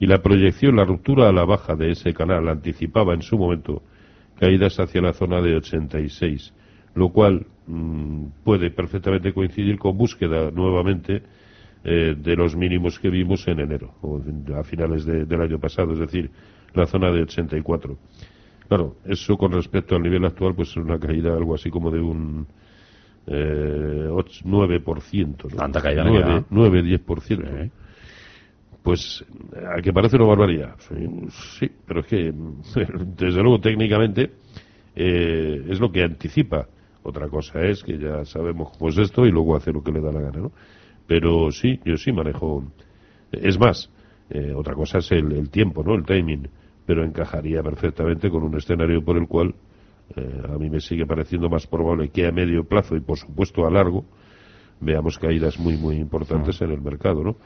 Y 0.00 0.06
la 0.06 0.22
proyección, 0.22 0.76
la 0.76 0.84
ruptura 0.84 1.28
a 1.28 1.32
la 1.32 1.44
baja 1.44 1.74
de 1.74 1.90
ese 1.92 2.14
canal 2.14 2.48
anticipaba 2.48 3.14
en 3.14 3.22
su 3.22 3.36
momento 3.38 3.82
caídas 4.38 4.78
hacia 4.78 5.00
la 5.02 5.12
zona 5.12 5.40
de 5.40 5.56
86, 5.56 6.52
lo 6.94 7.08
cual 7.10 7.46
mm, 7.66 8.24
puede 8.44 8.70
perfectamente 8.70 9.32
coincidir 9.32 9.78
con 9.78 9.96
búsqueda 9.96 10.50
nuevamente 10.52 11.22
eh, 11.84 12.14
de 12.16 12.36
los 12.36 12.56
mínimos 12.56 12.98
que 12.98 13.08
vimos 13.10 13.46
en 13.48 13.60
enero, 13.60 13.94
o 14.02 14.20
a 14.56 14.64
finales 14.64 15.04
de- 15.04 15.24
del 15.24 15.40
año 15.40 15.58
pasado, 15.58 15.92
es 15.92 15.98
decir, 16.00 16.30
la 16.74 16.86
zona 16.86 17.10
de 17.10 17.22
84. 17.22 17.96
Claro, 18.68 18.96
eso 19.06 19.36
con 19.36 19.52
respecto 19.52 19.96
al 19.96 20.02
nivel 20.02 20.24
actual, 20.24 20.54
pues 20.54 20.70
es 20.70 20.76
una 20.76 20.98
caída 20.98 21.34
algo 21.34 21.54
así 21.54 21.70
como 21.70 21.90
de 21.90 22.00
un 22.00 22.46
eh, 23.30 24.08
och- 24.10 24.42
9%. 24.44 25.48
¿no? 25.50 25.56
Tanta 25.56 25.80
caída 25.80 26.04
no 26.04 26.12
queda. 26.12 26.44
9, 26.50 26.82
9-10%. 26.82 27.62
Sí. 27.64 27.70
Pues, 28.82 29.24
a 29.76 29.82
que 29.82 29.92
parece 29.92 30.16
una 30.16 30.26
barbaridad. 30.26 30.76
Sí, 30.78 31.06
sí, 31.58 31.70
pero 31.86 32.00
es 32.00 32.06
que, 32.06 32.32
desde 33.16 33.42
luego, 33.42 33.60
técnicamente, 33.60 34.30
eh, 34.96 35.66
es 35.68 35.78
lo 35.80 35.90
que 35.92 36.02
anticipa. 36.02 36.66
Otra 37.02 37.28
cosa 37.28 37.60
es 37.62 37.82
que 37.82 37.98
ya 37.98 38.24
sabemos 38.24 38.70
cómo 38.76 38.90
es 38.90 38.98
esto 38.98 39.24
y 39.26 39.30
luego 39.30 39.56
hace 39.56 39.72
lo 39.72 39.82
que 39.82 39.92
le 39.92 40.00
da 40.00 40.12
la 40.12 40.20
gana, 40.20 40.40
¿no? 40.40 40.52
Pero 41.06 41.50
sí, 41.50 41.80
yo 41.84 41.96
sí 41.96 42.12
manejo. 42.12 42.64
Es 43.32 43.58
más, 43.58 43.90
eh, 44.30 44.52
otra 44.54 44.74
cosa 44.74 44.98
es 44.98 45.10
el, 45.12 45.32
el 45.32 45.48
tiempo, 45.50 45.82
¿no? 45.82 45.94
El 45.94 46.04
timing. 46.04 46.48
Pero 46.86 47.04
encajaría 47.04 47.62
perfectamente 47.62 48.30
con 48.30 48.42
un 48.42 48.56
escenario 48.56 49.02
por 49.02 49.16
el 49.16 49.26
cual 49.26 49.54
eh, 50.16 50.42
a 50.48 50.58
mí 50.58 50.70
me 50.70 50.80
sigue 50.80 51.06
pareciendo 51.06 51.48
más 51.48 51.66
probable 51.66 52.08
que 52.10 52.26
a 52.26 52.32
medio 52.32 52.64
plazo 52.64 52.96
y, 52.96 53.00
por 53.00 53.18
supuesto, 53.18 53.66
a 53.66 53.70
largo 53.70 54.04
veamos 54.80 55.18
caídas 55.18 55.58
muy, 55.58 55.76
muy 55.76 55.96
importantes 55.96 56.60
en 56.62 56.70
el 56.70 56.80
mercado, 56.80 57.22
¿no? 57.22 57.36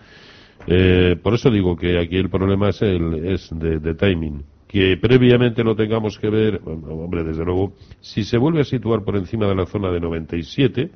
Eh, 0.66 1.16
por 1.22 1.34
eso 1.34 1.50
digo 1.50 1.76
que 1.76 1.98
aquí 1.98 2.16
el 2.16 2.30
problema 2.30 2.68
es, 2.68 2.82
el, 2.82 3.26
es 3.26 3.50
de, 3.52 3.78
de 3.78 3.94
timing. 3.94 4.44
Que 4.68 4.96
previamente 4.96 5.62
lo 5.64 5.76
tengamos 5.76 6.18
que 6.18 6.30
ver, 6.30 6.60
hombre, 6.64 7.24
desde 7.24 7.44
luego, 7.44 7.74
si 8.00 8.24
se 8.24 8.38
vuelve 8.38 8.60
a 8.60 8.64
situar 8.64 9.02
por 9.04 9.16
encima 9.16 9.46
de 9.46 9.54
la 9.54 9.66
zona 9.66 9.90
de 9.90 10.00
97, 10.00 10.90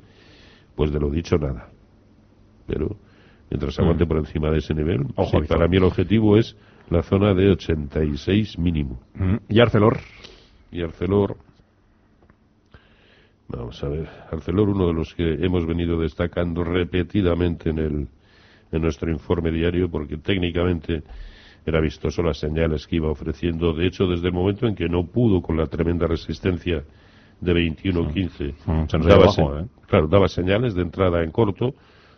pues 0.75 0.91
de 0.91 0.99
lo 0.99 1.11
dicho 1.11 1.37
nada. 1.37 1.69
Pero 2.65 2.97
mientras 3.51 3.77
aguante 3.79 4.05
por 4.05 4.17
encima 4.17 4.49
de 4.49 4.59
ese 4.59 4.73
nivel, 4.73 5.05
Ojo, 5.15 5.41
sí, 5.41 5.47
para 5.47 5.67
mí 5.67 5.77
el 5.77 5.83
objetivo 5.83 6.37
es 6.37 6.55
la 6.89 7.03
zona 7.03 7.33
de 7.33 7.51
86 7.51 8.57
mínimo. 8.57 8.99
Mm, 9.13 9.35
¿Y 9.49 9.59
Arcelor? 9.59 9.97
Y 10.71 10.81
Arcelor, 10.81 11.37
vamos 13.47 13.83
a 13.83 13.89
ver, 13.89 14.07
Arcelor, 14.31 14.69
uno 14.69 14.87
de 14.87 14.93
los 14.93 15.13
que 15.13 15.33
hemos 15.45 15.65
venido 15.65 15.99
destacando 15.99 16.63
repetidamente 16.63 17.69
en 17.69 17.79
el 17.79 18.07
en 18.71 18.81
nuestro 18.81 19.11
informe 19.11 19.51
diario, 19.51 19.89
porque 19.89 20.17
técnicamente 20.17 21.03
era 21.65 21.81
vistoso 21.81 22.21
las 22.21 22.37
señales 22.37 22.87
que 22.87 22.97
iba 22.97 23.09
ofreciendo. 23.09 23.73
De 23.73 23.87
hecho, 23.87 24.07
desde 24.07 24.27
el 24.27 24.33
momento 24.33 24.67
en 24.67 24.75
que 24.75 24.87
no 24.87 25.05
pudo 25.05 25.41
con 25.41 25.57
la 25.57 25.67
tremenda 25.67 26.07
resistencia 26.07 26.83
de 27.39 27.53
21-15, 27.53 28.53
Mm, 28.65 29.07
daba, 29.07 29.61
¿eh? 29.61 29.65
claro, 29.85 30.07
daba 30.07 30.27
señales 30.27 30.73
de 30.73 30.81
entrada 30.81 31.23
en 31.23 31.31
corto, 31.31 31.75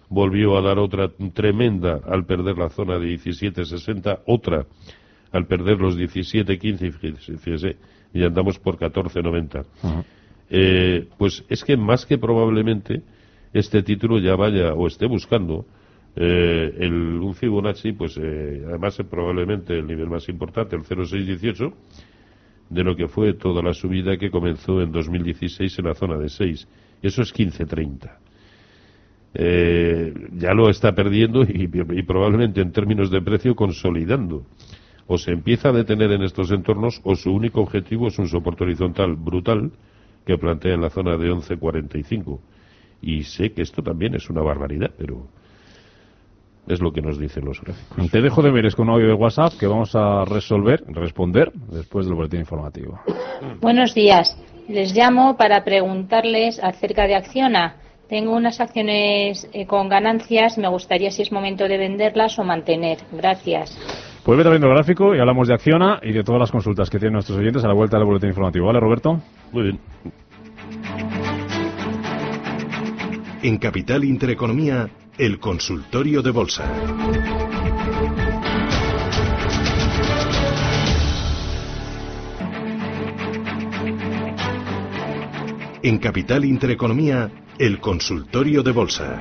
volvió 0.08 0.58
a 0.58 0.62
dar 0.62 0.80
otra 0.80 1.10
tremenda 1.34 2.00
al 2.08 2.26
perder 2.26 2.58
la 2.58 2.70
zona 2.70 2.98
de 2.98 3.08
17-60, 3.16 4.22
otra 4.28 4.66
al 5.32 5.46
perder 5.46 5.80
los 5.80 5.98
17-15, 5.98 7.38
fíjese, 7.38 7.78
y 8.14 8.24
andamos 8.24 8.58
por 8.58 8.78
14-90. 8.78 9.66
Eh, 10.50 11.08
pues 11.18 11.44
es 11.48 11.64
que 11.64 11.78
más 11.78 12.06
que 12.06 12.18
probablemente 12.18 13.04
este 13.54 13.84
título 13.84 14.20
ya 14.20 14.36
vaya 14.36 14.74
o 14.74 14.88
esté 14.88 15.06
buscando 15.06 15.66
eh, 16.16 16.76
el, 16.80 16.94
un 16.94 17.36
Fibonacci, 17.36 17.94
pues 17.94 18.18
eh, 18.22 18.64
además 18.68 18.98
probablemente 19.10 19.78
el 19.78 19.88
nivel 19.88 20.10
más 20.10 20.28
importante, 20.30 20.76
el 20.76 20.84
0,618, 20.84 21.74
de 22.70 22.84
lo 22.84 22.96
que 22.96 23.08
fue 23.08 23.34
toda 23.34 23.62
la 23.62 23.74
subida 23.74 24.18
que 24.18 24.30
comenzó 24.30 24.82
en 24.82 24.92
2016 24.92 25.80
en 25.80 25.86
la 25.86 25.96
zona 25.96 26.18
de 26.18 26.30
6. 26.30 26.68
Eso 27.02 27.22
es 27.22 27.34
15,30. 27.34 28.18
Eh, 29.34 30.14
ya 30.34 30.54
lo 30.54 30.70
está 30.70 30.94
perdiendo 30.94 31.44
y, 31.44 31.70
y, 31.72 32.04
probablemente 32.04 32.62
en 32.62 32.72
términos 32.72 33.12
de 33.12 33.22
precio 33.22 33.56
consolidando. 33.56 34.46
O 35.08 35.18
se 35.18 35.32
empieza 35.32 35.70
a 35.70 35.74
detener 35.74 36.12
en 36.12 36.24
estos 36.24 36.52
entornos 36.52 37.02
o 37.04 37.16
su 37.16 37.32
único 37.32 37.62
objetivo 37.62 38.08
es 38.08 38.20
un 38.20 38.28
soporte 38.28 38.64
horizontal 38.64 39.16
brutal 39.16 39.72
que 40.30 40.38
plantea 40.38 40.76
en 40.76 40.82
la 40.82 40.92
zona 40.92 41.18
de 41.18 41.32
11.45. 41.32 42.40
Y 43.02 43.24
sé 43.24 43.52
que 43.52 43.64
esto 43.64 43.82
también 43.82 44.14
es 44.14 44.30
una 44.30 44.42
barbaridad, 44.42 44.92
pero 44.96 45.28
es 46.68 46.80
lo 46.82 46.92
que 46.92 47.02
nos 47.02 47.18
dicen 47.18 47.46
los 47.46 47.60
gráficos. 47.60 48.12
Te 48.12 48.22
dejo 48.22 48.44
de 48.44 48.52
ver, 48.52 48.68
es 48.68 48.76
con 48.76 48.90
un 48.90 48.96
audio 48.96 49.08
de 49.08 49.14
WhatsApp 49.14 49.54
que 49.60 49.66
vamos 49.66 49.96
a 49.96 50.26
resolver, 50.26 50.84
responder 50.88 51.52
después 51.72 52.06
del 52.06 52.14
boletín 52.14 52.42
informativo. 52.42 53.00
Buenos 53.60 53.96
días. 53.96 54.38
Les 54.68 54.94
llamo 54.96 55.36
para 55.36 55.64
preguntarles 55.64 56.60
acerca 56.62 57.08
de 57.08 57.16
Acciona. 57.16 57.78
Tengo 58.08 58.36
unas 58.36 58.60
acciones 58.60 59.50
eh, 59.52 59.66
con 59.66 59.90
ganancias. 59.90 60.60
Me 60.60 60.68
gustaría 60.68 61.10
si 61.10 61.24
es 61.24 61.32
momento 61.32 61.68
de 61.68 61.78
venderlas 61.78 62.38
o 62.38 62.44
mantener. 62.44 63.00
Gracias. 63.12 63.76
Pues 64.30 64.38
vete 64.38 64.52
viendo 64.52 64.68
el 64.68 64.76
gráfico 64.76 65.16
y 65.16 65.20
hablamos 65.20 65.48
de 65.48 65.56
Acciona 65.56 66.00
y 66.04 66.14
de 66.14 66.24
todas 66.24 66.40
las 66.40 66.52
consultas 66.52 66.88
que 66.88 67.00
tienen 67.00 67.14
nuestros 67.14 67.40
oyentes 67.40 67.64
a 67.64 67.68
la 67.68 67.74
vuelta 67.74 67.98
del 67.98 68.06
boletín 68.06 68.30
informativo. 68.30 68.68
¿Vale, 68.68 68.80
Roberto? 68.80 69.20
Muy 69.52 69.64
bien. 69.64 69.80
En 73.42 73.58
Capital 73.58 74.04
Intereconomía, 74.04 74.88
el 75.18 75.40
consultorio 75.40 76.22
de 76.22 76.30
bolsa. 76.30 76.72
En 85.82 85.98
Capital 85.98 86.46
Intereconomía, 86.46 87.32
el 87.58 87.80
consultorio 87.80 88.62
de 88.62 88.72
bolsa. 88.74 89.20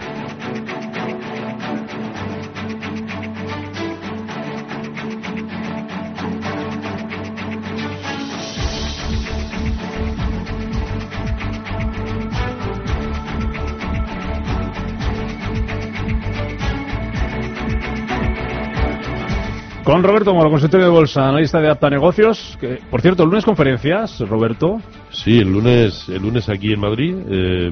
Con 19.99 20.05
Roberto 20.05 20.33
Moro, 20.33 20.49
consultorio 20.49 20.87
de 20.87 20.93
bolsa, 20.93 21.29
analista 21.29 21.61
de 21.61 21.69
Apta 21.69 21.91
Negocios. 21.91 22.57
Que, 22.61 22.79
por 22.89 23.01
cierto, 23.01 23.25
el 23.25 23.31
lunes 23.31 23.45
conferencias, 23.45 24.21
Roberto. 24.21 24.81
Sí, 25.11 25.39
el 25.39 25.53
lunes, 25.53 26.09
el 26.09 26.23
lunes 26.23 26.49
aquí 26.49 26.73
en 26.73 26.79
Madrid. 26.79 27.17
Eh, 27.29 27.71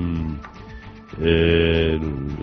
eh, 1.20 2.00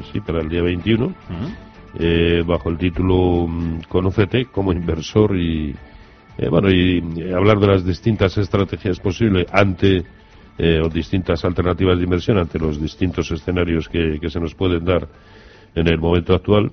sí, 0.10 0.22
para 0.22 0.40
el 0.40 0.48
día 0.48 0.62
21. 0.62 1.06
Uh 1.06 1.10
-huh. 1.10 1.56
eh, 2.00 2.44
bajo 2.48 2.70
el 2.70 2.78
título 2.78 3.46
Conócete 3.90 4.46
como 4.46 4.72
inversor 4.72 5.36
y, 5.36 5.76
eh, 6.38 6.48
bueno, 6.48 6.72
y, 6.72 7.04
y, 7.18 7.34
hablar 7.34 7.60
de 7.60 7.68
las 7.68 7.86
distintas 7.86 8.38
estrategias 8.38 9.02
posibles 9.02 9.48
ante 9.52 10.02
eh, 10.60 10.80
o 10.82 10.88
distintas 10.88 11.44
alternativas 11.44 11.98
de 11.98 12.06
inversión 12.06 12.38
ante 12.38 12.58
los 12.58 12.80
distintos 12.80 13.30
escenarios 13.32 13.90
que, 13.90 14.18
que 14.22 14.30
se 14.30 14.40
nos 14.40 14.56
pueden 14.56 14.86
dar 14.86 15.10
en 15.76 15.90
el 15.90 16.00
momento 16.00 16.34
actual. 16.34 16.72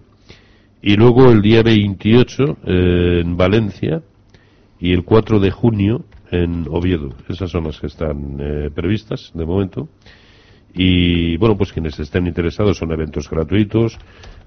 Y 0.82 0.96
luego 0.96 1.30
el 1.30 1.42
día 1.42 1.62
28 1.62 2.56
eh, 2.64 3.20
en 3.22 3.36
Valencia 3.36 4.02
y 4.78 4.92
el 4.92 5.04
4 5.04 5.38
de 5.38 5.50
junio 5.50 6.06
en 6.30 6.66
Oviedo. 6.70 7.10
Esas 7.28 7.50
son 7.50 7.64
las 7.64 7.78
que 7.78 7.88
están 7.88 8.38
eh, 8.40 8.70
previstas 8.74 9.30
de 9.34 9.44
momento. 9.44 9.90
Y 10.72 11.36
bueno, 11.36 11.56
pues 11.56 11.72
quienes 11.72 11.98
estén 11.98 12.26
interesados 12.26 12.78
son 12.78 12.92
eventos 12.92 13.28
gratuitos, 13.28 13.98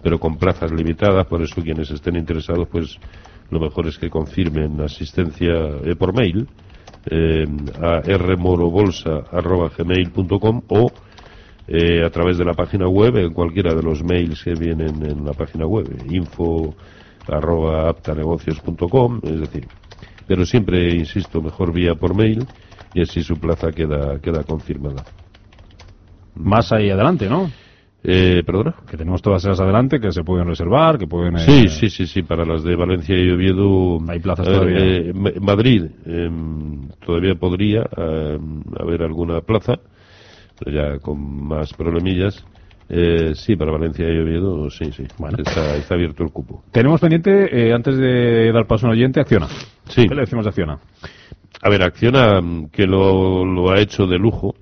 pero 0.02 0.18
con 0.20 0.38
plazas 0.38 0.72
limitadas. 0.72 1.28
Por 1.28 1.42
eso 1.42 1.62
quienes 1.62 1.92
estén 1.92 2.16
interesados, 2.16 2.70
pues 2.70 2.98
lo 3.50 3.60
mejor 3.60 3.88
es 3.88 3.98
que 3.98 4.10
confirmen 4.10 4.80
asistencia 4.82 5.54
eh, 5.84 5.96
por 5.96 6.14
mail 6.14 6.48
eh, 7.06 7.46
a 7.82 8.00
rmorobolsa.gmail.com 8.00 10.62
o 10.70 10.90
eh, 11.68 12.04
a 12.04 12.10
través 12.10 12.38
de 12.38 12.46
la 12.46 12.54
página 12.54 12.88
web, 12.88 13.18
en 13.18 13.34
cualquiera 13.34 13.74
de 13.74 13.84
los 13.84 14.04
mails 14.04 14.44
que 14.44 14.54
vienen 14.54 15.04
en 15.06 15.26
la 15.26 15.34
página 15.34 15.66
web, 15.66 15.88
info 16.10 16.76
arroba 17.28 17.90
aptanegocios.com, 17.90 19.22
es 19.24 19.40
decir, 19.40 19.68
pero 20.28 20.46
siempre, 20.46 20.94
insisto, 20.94 21.42
mejor 21.42 21.74
vía 21.74 21.96
por 21.96 22.16
mail 22.16 22.46
y 22.94 23.02
así 23.02 23.24
su 23.24 23.36
plaza 23.40 23.72
queda, 23.72 24.20
queda 24.20 24.44
confirmada. 24.44 25.04
Más 26.36 26.72
ahí 26.72 26.90
adelante, 26.90 27.30
¿no? 27.30 27.50
Eh, 28.06 28.44
¿Perdona? 28.46 28.76
Que 28.90 28.98
tenemos 28.98 29.22
todas 29.22 29.46
esas 29.46 29.60
adelante 29.62 30.00
que 30.00 30.12
se 30.12 30.24
pueden 30.24 30.46
reservar, 30.46 30.98
que 30.98 31.08
pueden... 31.08 31.38
Sí, 31.40 31.64
eh, 31.66 31.70
sí, 31.70 31.90
sí, 31.90 32.06
sí, 32.06 32.22
para 32.22 32.44
las 32.44 32.64
de 32.64 32.76
Valencia 32.76 33.18
y 33.18 33.30
Oviedo... 33.30 34.00
Hay 34.10 34.20
plazas 34.20 34.46
todavía. 34.46 34.78
Eh, 34.80 35.14
Madrid 35.14 35.86
todavía 37.06 37.36
podría 37.36 37.88
haber 38.78 39.04
alguna 39.04 39.40
plaza, 39.42 39.80
pero 40.60 40.72
ya 40.72 41.00
con 41.00 41.48
más 41.48 41.74
problemillas. 41.74 42.46
Eh, 42.90 43.34
sí, 43.36 43.56
para 43.56 43.72
Valencia 43.72 44.06
y 44.08 44.20
Oviedo, 44.20 44.70
sí, 44.70 44.92
sí. 44.92 45.04
Bueno. 45.18 45.38
Está, 45.44 45.76
está, 45.76 45.96
abierto 45.96 46.24
el 46.24 46.32
cupo. 46.32 46.64
Tenemos 46.72 47.00
pendiente, 47.00 47.50
eh, 47.52 47.74
antes 47.74 47.98
de 47.98 48.52
dar 48.52 48.68
paso 48.68 48.86
a 48.86 48.90
un 48.90 48.96
oyente, 48.96 49.20
Acciona. 49.20 49.48
Sí. 49.88 50.08
¿Qué 50.08 50.14
le 50.14 50.22
decimos 50.22 50.46
de 50.46 50.50
Acciona? 50.50 50.80
A 51.62 51.70
ver, 51.70 51.82
Acciona, 51.82 52.42
que 52.72 52.86
lo, 52.86 53.46
lo 53.46 53.72
ha 53.72 53.80
hecho 53.80 54.06
de 54.06 54.18
lujo. 54.18 54.54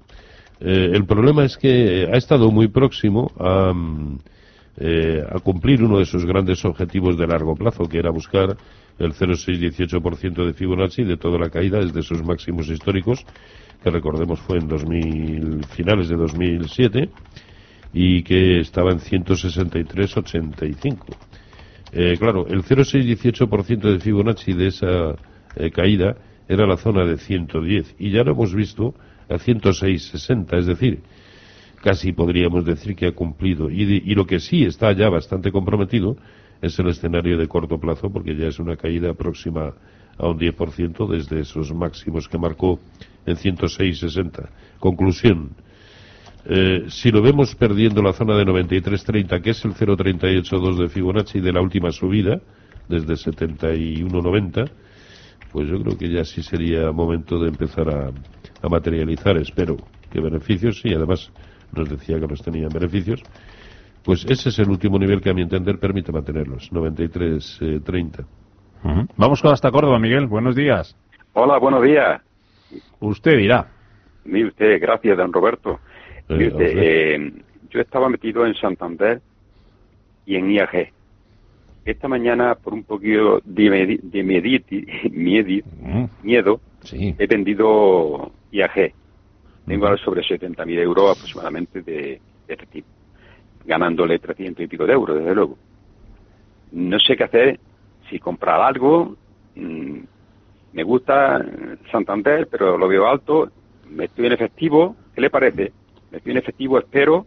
Eh, 0.59 0.91
el 0.93 1.05
problema 1.05 1.43
es 1.43 1.57
que 1.57 2.07
ha 2.11 2.15
estado 2.15 2.51
muy 2.51 2.67
próximo 2.67 3.31
a, 3.39 3.71
a 3.71 5.39
cumplir 5.39 5.83
uno 5.83 5.97
de 5.97 6.05
sus 6.05 6.25
grandes 6.25 6.63
objetivos 6.63 7.17
de 7.17 7.27
largo 7.27 7.55
plazo, 7.55 7.85
que 7.85 7.97
era 7.97 8.11
buscar 8.11 8.55
el 8.99 9.13
0,618% 9.13 10.45
de 10.45 10.53
Fibonacci 10.53 11.03
de 11.03 11.17
toda 11.17 11.39
la 11.39 11.49
caída 11.49 11.79
desde 11.79 12.01
sus 12.03 12.23
máximos 12.23 12.69
históricos, 12.69 13.25
que 13.83 13.89
recordemos 13.89 14.39
fue 14.39 14.57
en 14.57 14.67
2000, 14.67 15.65
finales 15.65 16.09
de 16.09 16.15
2007 16.15 17.09
y 17.93 18.23
que 18.23 18.59
estaba 18.59 18.91
en 18.91 18.99
163,85. 18.99 20.97
Eh, 21.93 22.15
claro, 22.17 22.47
el 22.47 22.63
0,618% 22.63 23.81
de 23.81 23.99
Fibonacci 23.99 24.53
de 24.53 24.67
esa 24.67 25.15
eh, 25.55 25.71
caída 25.71 26.15
era 26.47 26.65
la 26.65 26.77
zona 26.77 27.05
de 27.05 27.17
110 27.17 27.95
y 27.99 28.11
ya 28.11 28.23
lo 28.23 28.31
hemos 28.31 28.53
visto 28.53 28.93
a 29.29 29.35
106,60, 29.35 30.57
es 30.57 30.65
decir, 30.67 31.01
casi 31.81 32.13
podríamos 32.13 32.63
decir 32.65 32.95
que 32.95 33.07
ha 33.07 33.11
cumplido. 33.13 33.69
Y, 33.69 33.85
de, 33.85 33.95
y, 33.95 34.15
lo 34.15 34.25
que 34.25 34.39
sí 34.39 34.63
está 34.63 34.91
ya 34.93 35.09
bastante 35.09 35.51
comprometido 35.51 36.15
es 36.61 36.77
el 36.79 36.89
escenario 36.89 37.37
de 37.37 37.47
corto 37.47 37.79
plazo, 37.79 38.09
porque 38.11 38.35
ya 38.35 38.47
es 38.47 38.59
una 38.59 38.77
caída 38.77 39.13
próxima 39.13 39.73
a 40.17 40.27
un 40.27 40.37
10% 40.37 41.07
desde 41.07 41.39
esos 41.39 41.73
máximos 41.73 42.27
que 42.27 42.37
marcó 42.37 42.79
en 43.25 43.35
106,60. 43.35 44.49
Conclusión. 44.79 45.51
Eh, 46.45 46.85
si 46.89 47.11
lo 47.11 47.21
vemos 47.21 47.55
perdiendo 47.55 48.01
la 48.01 48.13
zona 48.13 48.35
de 48.35 48.45
93.30, 48.45 49.41
que 49.41 49.51
es 49.51 49.65
el 49.65 49.73
0.382 49.73 50.77
de 50.77 50.89
Fibonacci 50.89 51.39
de 51.39 51.53
la 51.53 51.61
última 51.61 51.91
subida, 51.91 52.41
desde 52.87 53.13
71.90, 53.13 54.69
pues 55.51 55.69
yo 55.69 55.81
creo 55.81 55.97
que 55.97 56.09
ya 56.09 56.23
sí 56.23 56.41
sería 56.43 56.91
momento 56.91 57.39
de 57.39 57.49
empezar 57.49 57.89
a, 57.89 58.11
a 58.61 58.69
materializar, 58.69 59.37
espero, 59.37 59.77
que 60.11 60.19
beneficios, 60.19 60.81
y 60.83 60.93
además 60.93 61.31
nos 61.73 61.89
decía 61.89 62.19
que 62.19 62.27
los 62.27 62.41
tenían 62.41 62.69
beneficios, 62.69 63.21
pues 64.03 64.25
ese 64.25 64.49
es 64.49 64.59
el 64.59 64.69
último 64.69 64.97
nivel 64.99 65.21
que 65.21 65.29
a 65.29 65.33
mi 65.33 65.41
entender 65.41 65.79
permite 65.79 66.11
mantenerlos, 66.11 66.71
93.30. 66.71 68.25
Uh 68.83 68.87
-huh. 68.87 69.07
Vamos 69.17 69.41
con 69.41 69.51
hasta 69.53 69.71
Córdoba, 69.71 69.99
Miguel, 69.99 70.27
buenos 70.27 70.55
días. 70.55 70.95
Hola, 71.33 71.57
buenos 71.59 71.83
días. 71.83 72.21
Usted 72.99 73.37
dirá. 73.37 73.67
Mire 74.25 74.47
usted, 74.47 74.79
gracias, 74.81 75.17
don 75.17 75.31
Roberto. 75.31 75.79
Mire 76.29 76.47
usted, 76.47 76.73
eh, 76.77 77.33
yo 77.69 77.79
estaba 77.81 78.09
metido 78.09 78.45
en 78.45 78.53
Santander 78.55 79.21
y 80.25 80.35
en 80.35 80.51
IAG. 80.51 80.91
esta 81.83 82.07
mañana, 82.07 82.53
por 82.55 82.73
un 82.75 82.83
poquito 82.83 83.39
de, 83.43 83.99
de 84.03 84.23
mediti- 84.23 84.85
miedi- 85.11 85.63
Mm, 85.81 86.05
miedo, 86.23 86.61
sí. 86.81 87.15
he 87.17 87.25
vendido 87.27 88.31
IAG. 88.51 88.93
Tengo 89.65 89.87
ahora 89.87 89.97
sobre 90.03 90.21
70.000 90.21 90.77
euros 90.79 91.11
aproximadamente 91.17 91.81
de, 91.81 92.21
de 92.47 92.53
efectivo, 92.53 92.87
ganándole 93.65 94.19
300 94.19 94.63
y 94.63 94.67
pico 94.67 94.85
de 94.85 94.93
euros, 94.93 95.17
desde 95.17 95.35
luego. 95.35 95.57
No 96.71 96.99
sé 96.99 97.15
qué 97.15 97.23
hacer, 97.23 97.59
si 98.09 98.19
comprar 98.19 98.61
algo. 98.61 99.15
mm, 99.55 99.99
me 100.73 100.83
gusta 100.83 101.37
eh, 101.37 101.77
Santander, 101.91 102.47
pero 102.49 102.77
lo 102.77 102.87
veo 102.87 103.07
alto. 103.07 103.49
Me 103.89 104.05
estoy 104.05 104.27
en 104.27 104.33
efectivo. 104.33 104.95
¿Qué 105.13 105.19
le 105.21 105.29
parece? 105.29 105.73
Me 106.11 106.17
estoy 106.17 106.31
en 106.31 106.37
efectivo, 106.37 106.79
espero. 106.79 107.25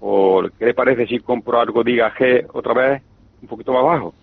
¿O 0.00 0.42
qué 0.58 0.66
le 0.66 0.74
parece 0.74 1.06
si 1.06 1.20
compro 1.20 1.60
algo 1.60 1.84
de 1.84 1.92
IAG 1.92 2.48
otra 2.52 2.74
vez 2.74 3.02
un 3.40 3.48
poquito 3.48 3.72
más 3.72 3.84
bajo? 3.84 4.14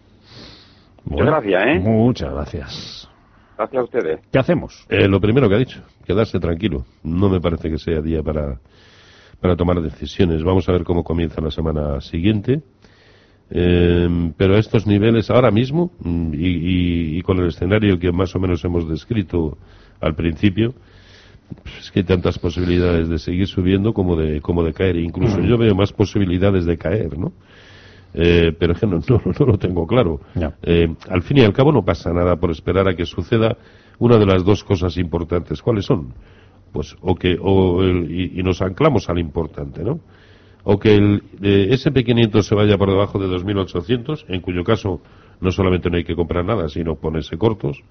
Muchas 1.05 1.27
gracias, 1.27 1.63
¿eh? 1.65 1.79
Muchas 1.79 2.33
gracias. 2.33 3.09
Gracias 3.57 3.79
a 3.79 3.83
ustedes. 3.83 4.19
¿Qué 4.31 4.39
hacemos? 4.39 4.85
Eh, 4.89 5.07
lo 5.07 5.21
primero 5.21 5.47
que 5.47 5.55
ha 5.55 5.59
dicho, 5.59 5.81
quedarse 6.05 6.39
tranquilo. 6.39 6.85
No 7.03 7.29
me 7.29 7.39
parece 7.39 7.69
que 7.69 7.77
sea 7.77 8.01
día 8.01 8.21
para, 8.21 8.59
para 9.41 9.55
tomar 9.55 9.81
decisiones. 9.81 10.43
Vamos 10.43 10.67
a 10.69 10.71
ver 10.73 10.83
cómo 10.83 11.03
comienza 11.03 11.41
la 11.41 11.51
semana 11.51 12.01
siguiente. 12.01 12.61
Eh, 13.51 14.31
pero 14.37 14.55
a 14.55 14.59
estos 14.59 14.85
niveles, 14.85 15.29
ahora 15.31 15.49
mismo, 15.49 15.91
mm, 16.01 16.33
y, 16.35 16.37
y- 16.47 17.17
y 17.17 17.21
con 17.23 17.39
el 17.39 17.47
escenario 17.47 17.97
que 17.97 18.11
más 18.11 18.35
o 18.35 18.39
menos 18.39 18.63
hemos 18.63 18.87
descrito 18.87 19.57
al 20.01 20.13
principio, 20.15 20.73
pues 21.63 21.79
es 21.79 21.91
que 21.91 21.99
hay 22.01 22.05
tantas 22.05 22.37
posibilidades 22.37 23.09
de 23.09 23.17
seguir 23.17 23.47
subiendo 23.47 23.91
como 23.93 24.15
de, 24.15 24.39
como 24.41 24.63
de 24.63 24.73
caer. 24.73 24.97
Incluso 24.97 25.39
yo 25.41 25.57
veo 25.57 25.73
más 25.73 25.91
posibilidades 25.93 26.65
de 26.65 26.77
caer, 26.77 27.17
¿no? 27.17 27.31
Eh, 28.13 28.53
pero 28.59 28.73
es 28.73 28.79
que 28.79 28.85
no, 28.87 28.99
no, 29.09 29.21
no 29.39 29.45
lo 29.45 29.57
tengo 29.57 29.87
claro. 29.87 30.19
Eh, 30.61 30.93
al 31.09 31.23
fin 31.23 31.37
y 31.37 31.41
al 31.41 31.53
cabo 31.53 31.71
no 31.71 31.83
pasa 31.83 32.13
nada 32.13 32.35
por 32.35 32.51
esperar 32.51 32.87
a 32.87 32.95
que 32.95 33.05
suceda 33.05 33.57
una 33.97 34.17
de 34.17 34.25
las 34.27 34.43
dos 34.45 34.63
cosas 34.63 34.95
importantes. 34.97 35.61
¿Cuáles 35.61 35.85
son? 35.85 36.13
Pues 36.71 36.95
o 37.01 37.15
que 37.15 37.37
o 37.41 37.81
el- 37.83 38.11
y, 38.11 38.39
y 38.39 38.43
nos 38.43 38.61
anclamos 38.61 39.09
al 39.09 39.19
importante, 39.19 39.83
¿no? 39.83 39.99
O 40.63 40.77
que 40.77 40.95
el 40.95 41.23
eh, 41.41 41.69
SP500 41.71 42.41
se 42.43 42.53
vaya 42.55 42.77
por 42.77 42.89
debajo 42.89 43.17
de 43.17 43.27
2.800, 43.27 44.25
en 44.27 44.41
cuyo 44.41 44.63
caso 44.63 45.01
no 45.41 45.51
solamente 45.51 45.89
no 45.89 45.97
hay 45.97 46.03
que 46.03 46.15
comprar 46.15 46.43
nada, 46.45 46.67
sino 46.69 46.95
ponerse 46.95 47.37
cortos, 47.37 47.81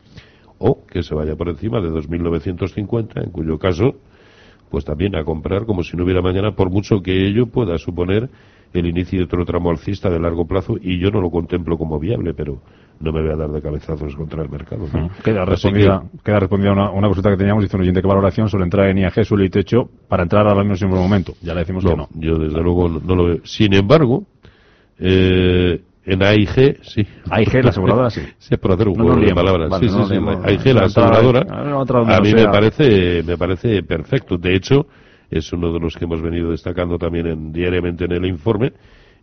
o 0.59 0.85
que 0.87 1.03
se 1.03 1.15
vaya 1.15 1.35
por 1.35 1.49
encima 1.49 1.81
de 1.81 1.89
2.950, 1.91 3.25
en 3.25 3.31
cuyo 3.31 3.59
caso 3.59 3.95
pues 4.71 4.85
también 4.85 5.17
a 5.17 5.25
comprar 5.25 5.65
como 5.67 5.83
si 5.83 5.97
no 5.97 6.05
hubiera 6.05 6.23
mañana, 6.23 6.53
por 6.53 6.71
mucho 6.71 7.01
que 7.03 7.27
ello 7.27 7.47
pueda 7.47 7.79
suponer 7.79 8.29
el 8.73 8.87
inicio 8.87 9.19
de 9.19 9.25
otro 9.25 9.45
tramo 9.45 9.71
alcista 9.71 10.11
de 10.11 10.21
largo 10.21 10.47
plazo, 10.47 10.77
y 10.81 10.99
yo 10.99 11.11
no 11.11 11.21
lo 11.21 11.31
contemplo 11.31 11.79
como 11.79 11.99
viable, 11.99 12.35
pero 12.35 12.61
no 13.01 13.13
me 13.13 13.23
voy 13.23 13.31
a 13.31 13.37
dar 13.37 13.51
de 13.51 13.63
cabezazos 13.63 14.15
contra 14.15 14.43
el 14.43 14.51
mercado. 14.51 14.87
¿no? 14.93 15.07
Mm, 15.07 15.11
Queda 15.25 15.45
respondida, 15.45 16.03
queda 16.23 16.41
respondida 16.41 16.73
una, 16.73 16.91
una 16.91 17.07
consulta 17.07 17.31
que 17.31 17.37
teníamos, 17.37 17.63
dice 17.63 17.77
un 17.77 17.83
oyente 17.83 18.03
que 18.03 18.09
valoración 18.09 18.49
sobre 18.49 18.65
entrar 18.65 18.89
en 18.89 18.99
IAG, 18.99 19.25
suelo 19.25 19.45
y 19.45 19.51
techo, 19.51 19.89
para 20.09 20.23
entrar 20.23 20.47
ahora 20.47 20.65
mismo 20.65 20.89
en 20.89 20.95
un 20.95 21.03
momento. 21.03 21.33
Ya 21.41 21.55
le 21.55 21.61
decimos 21.61 21.85
que 21.85 21.91
que 21.91 21.97
no, 21.97 22.09
no. 22.13 22.21
yo 22.21 22.39
desde 22.39 22.61
luego 22.61 22.89
no, 22.89 23.01
no 23.01 23.15
lo 23.15 23.25
veo. 23.25 23.37
Sin 23.45 23.73
embargo, 23.73 24.25
eh, 24.99 25.81
en 26.13 26.23
AIG, 26.23 26.79
sí. 26.83 27.07
AIG, 27.31 27.63
la 27.65 27.71
aseguradora, 27.71 28.11
sí. 28.11 28.23
Sí, 28.39 28.57
por 28.57 28.73
hacer 28.73 28.89
un 28.89 28.95
No 28.97 29.05
juego 29.05 29.21
nos 29.21 29.29
de 29.29 29.35
palabras. 29.35 29.69
Vale, 29.71 29.89
sí, 29.89 29.95
no. 30.21 30.41
AIG, 30.45 30.75
la 30.75 30.85
aseguradora, 30.85 31.45
no, 31.45 31.81
a 31.83 31.85
no 32.17 32.21
mí 32.23 32.31
sea. 32.31 32.47
me 32.47 32.53
parece, 32.53 33.23
me 33.23 33.37
parece 33.37 33.83
perfecto. 33.83 34.37
De 34.39 34.55
hecho, 34.55 34.87
es 35.31 35.53
uno 35.53 35.73
de 35.73 35.81
los 35.81 35.95
que 35.97 36.05
hemos 36.05 36.23
venido 36.23 36.51
destacando 36.51 36.99
también 36.99 37.27
en- 37.27 37.53
diariamente 37.53 38.05
en 38.07 38.13
el 38.13 38.25
informe 38.27 38.73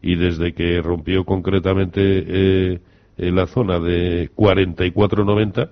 y 0.01 0.15
desde 0.15 0.53
que 0.53 0.81
rompió 0.81 1.23
concretamente 1.25 2.01
eh, 2.03 2.79
en 3.17 3.35
la 3.35 3.47
zona 3.47 3.79
de 3.79 4.29
44.90, 4.35 5.69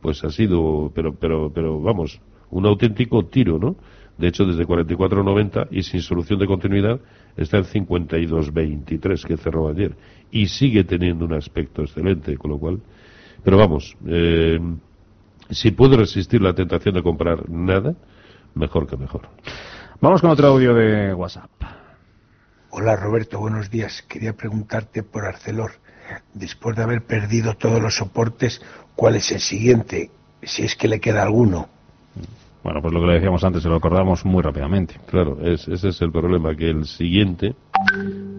pues 0.00 0.24
ha 0.24 0.30
sido, 0.30 0.90
pero, 0.94 1.14
pero, 1.14 1.50
pero 1.52 1.80
vamos, 1.80 2.20
un 2.50 2.64
auténtico 2.64 3.26
tiro, 3.26 3.58
¿no? 3.58 3.76
De 4.18 4.28
hecho, 4.28 4.46
desde 4.46 4.64
44.90 4.66 5.68
y 5.72 5.82
sin 5.82 6.00
solución 6.00 6.38
de 6.38 6.46
continuidad 6.46 7.00
está 7.36 7.58
en 7.58 7.64
52.23 7.64 9.26
que 9.26 9.36
cerró 9.36 9.68
ayer 9.68 9.92
y 10.30 10.46
sigue 10.46 10.84
teniendo 10.84 11.24
un 11.24 11.34
aspecto 11.34 11.82
excelente, 11.82 12.36
con 12.36 12.50
lo 12.50 12.58
cual, 12.58 12.80
pero 13.44 13.58
vamos, 13.58 13.96
eh, 14.06 14.58
si 15.50 15.70
puede 15.70 15.96
resistir 15.96 16.40
la 16.40 16.54
tentación 16.54 16.94
de 16.94 17.02
comprar 17.02 17.48
nada, 17.48 17.94
mejor 18.54 18.86
que 18.86 18.96
mejor. 18.96 19.28
Vamos 20.00 20.20
con 20.20 20.30
otro 20.30 20.48
audio 20.48 20.74
de 20.74 21.14
WhatsApp. 21.14 21.50
Hola 22.70 22.96
Roberto, 22.96 23.38
buenos 23.38 23.70
días. 23.70 24.02
Quería 24.08 24.34
preguntarte 24.34 25.02
por 25.02 25.24
Arcelor. 25.24 25.72
Después 26.34 26.76
de 26.76 26.82
haber 26.82 27.02
perdido 27.02 27.54
todos 27.54 27.80
los 27.80 27.96
soportes, 27.96 28.60
¿cuál 28.94 29.16
es 29.16 29.32
el 29.32 29.40
siguiente? 29.40 30.10
Si 30.42 30.62
es 30.62 30.76
que 30.76 30.88
le 30.88 31.00
queda 31.00 31.22
alguno. 31.22 31.68
Bueno, 32.66 32.82
pues 32.82 32.92
lo 32.92 33.00
que 33.00 33.06
le 33.06 33.12
decíamos 33.12 33.44
antes, 33.44 33.62
se 33.62 33.68
lo 33.68 33.76
acordamos 33.76 34.24
muy 34.24 34.42
rápidamente. 34.42 34.96
Claro, 35.06 35.38
es- 35.40 35.68
ese 35.68 35.90
es 35.90 36.02
el 36.02 36.10
problema, 36.10 36.56
que 36.56 36.68
el 36.68 36.84
siguiente 36.84 37.54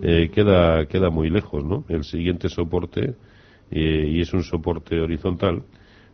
eh, 0.03 0.29
queda, 0.35 0.85
queda 0.87 1.09
muy 1.09 1.29
lejos, 1.29 1.63
¿no? 1.63 1.85
El 1.87 2.03
siguiente 2.03 2.49
soporte, 2.49 3.15
eh, 3.71 4.05
y 4.11 4.19
es 4.19 4.33
un 4.33 4.43
soporte 4.43 4.99
horizontal, 4.99 5.63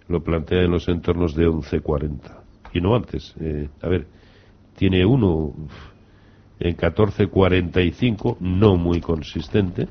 lo 0.08 0.24
plantea 0.24 0.62
en 0.62 0.70
los 0.70 0.88
entornos 0.90 1.34
de 1.34 1.48
11.40. 1.48 2.44
Y 2.72 2.82
no 2.82 2.96
antes. 2.96 3.34
Eh, 3.42 3.68
a 3.82 3.88
ver, 3.90 4.06
tiene 4.78 5.04
uno 5.08 5.52
en 6.60 6.78
14.45, 6.78 8.38
no 8.42 8.78
muy 8.78 9.02
consistente, 9.02 9.88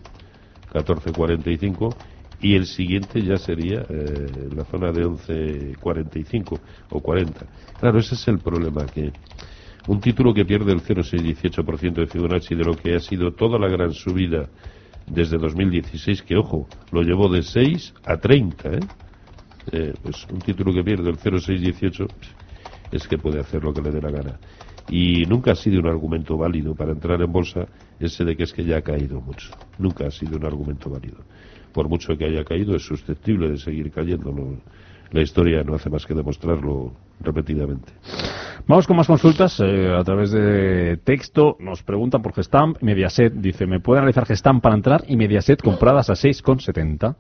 14.45, 0.73 1.93
y 2.43 2.57
el 2.57 2.67
siguiente 2.67 3.23
ya 3.23 3.37
sería 3.37 3.87
eh, 3.89 4.51
la 4.55 4.65
zona 4.65 4.91
de 4.91 5.07
11.45 5.07 6.61
o 6.91 7.01
40. 7.01 7.47
Claro, 7.79 7.99
ese 8.01 8.17
es 8.17 8.29
el 8.29 8.41
problema, 8.41 8.85
que 8.87 9.13
un 9.87 10.01
título 10.01 10.35
que 10.35 10.45
pierde 10.45 10.73
el 10.73 10.83
0,618% 10.83 11.95
de 11.95 12.07
Fibonacci 12.07 12.55
de 12.55 12.65
lo 12.65 12.75
que 12.75 12.97
ha 12.97 13.01
sido 13.01 13.33
toda 13.33 13.59
la 13.59 13.69
gran 13.69 13.93
subida 13.93 14.49
desde 15.07 15.39
2016, 15.39 16.23
que 16.23 16.37
ojo, 16.37 16.69
lo 16.91 17.03
llevó 17.03 17.29
de 17.29 17.43
6 17.43 17.95
a 18.05 18.17
30, 18.17 18.69
¿eh? 18.69 18.81
Eh, 19.71 19.95
pues 20.03 20.27
un 20.33 20.41
título 20.41 20.75
que 20.75 20.83
pierde 20.83 21.09
el 21.09 21.17
0,618 21.17 22.07
es 22.91 23.07
que 23.07 23.19
puede 23.19 23.41
hacer 23.41 23.63
lo 23.63 23.73
que 23.73 23.81
le 23.81 23.91
dé 23.93 24.01
la 24.01 24.11
gana. 24.11 24.41
Y 24.89 25.25
nunca 25.27 25.53
ha 25.53 25.55
sido 25.55 25.79
un 25.79 25.87
argumento 25.87 26.37
válido 26.37 26.75
para 26.75 26.93
entrar 26.93 27.23
en 27.23 27.31
bolsa 27.31 27.67
ese 28.01 28.25
de 28.25 28.37
que 28.37 28.43
es 28.43 28.53
que 28.53 28.65
ya 28.65 28.79
ha 28.79 28.83
caído 28.83 29.21
mucho. 29.21 29.51
Nunca 29.79 30.07
ha 30.09 30.11
sido 30.11 30.37
un 30.37 30.45
argumento 30.45 30.91
válido. 30.91 31.19
Por 31.73 31.89
mucho 31.89 32.17
que 32.17 32.25
haya 32.25 32.45
caído, 32.45 32.77
es 32.77 32.83
susceptible 32.83 33.51
de 33.51 33.59
seguir 33.59 33.91
cayendo. 33.91 34.35
La 35.11 35.21
historia 35.21 35.63
no 35.63 35.75
hace 35.75 35.91
más 35.91 36.07
que 36.07 36.15
demostrarlo 36.15 36.93
repetidamente. 37.21 37.93
Vamos 38.67 38.87
con 38.87 38.97
más 38.97 39.07
consultas 39.07 39.59
eh, 39.61 39.93
a 39.93 40.03
través 40.05 40.31
de 40.31 40.99
texto. 41.05 41.57
Nos 41.59 41.83
preguntan 41.83 42.23
por 42.23 42.33
Gestamp. 42.33 42.81
Mediaset 42.83 43.33
dice, 43.33 43.67
¿me 43.67 43.81
puede 43.81 43.99
analizar 43.99 44.27
Gestamp 44.27 44.63
para 44.63 44.75
entrar? 44.75 45.05
Y 45.09 45.17
Mediaset 45.17 45.61
compradas 45.63 46.09
a 46.11 46.15
6,70. 46.15 47.17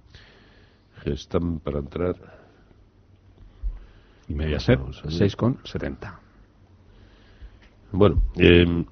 Están 1.04 1.58
para 1.58 1.80
entrar. 1.80 2.14
Y 4.28 4.34
Mediaset 4.34 4.78
Vamos 4.78 4.98
a 5.00 5.08
ver. 5.08 5.12
6,70. 5.12 6.14
Bueno, 7.92 8.22
eh, 8.38 8.84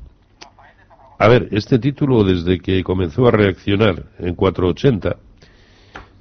a 1.18 1.28
ver, 1.28 1.48
este 1.52 1.78
título 1.78 2.24
desde 2.24 2.58
que 2.60 2.82
comenzó 2.82 3.26
a 3.26 3.30
reaccionar 3.30 4.06
en 4.18 4.34
480, 4.34 5.16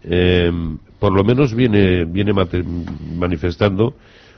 eh, 0.04 0.52
por 1.00 1.14
lo 1.14 1.24
menos 1.24 1.54
viene, 1.54 2.06
viene 2.06 2.34
manifestando 3.18 3.96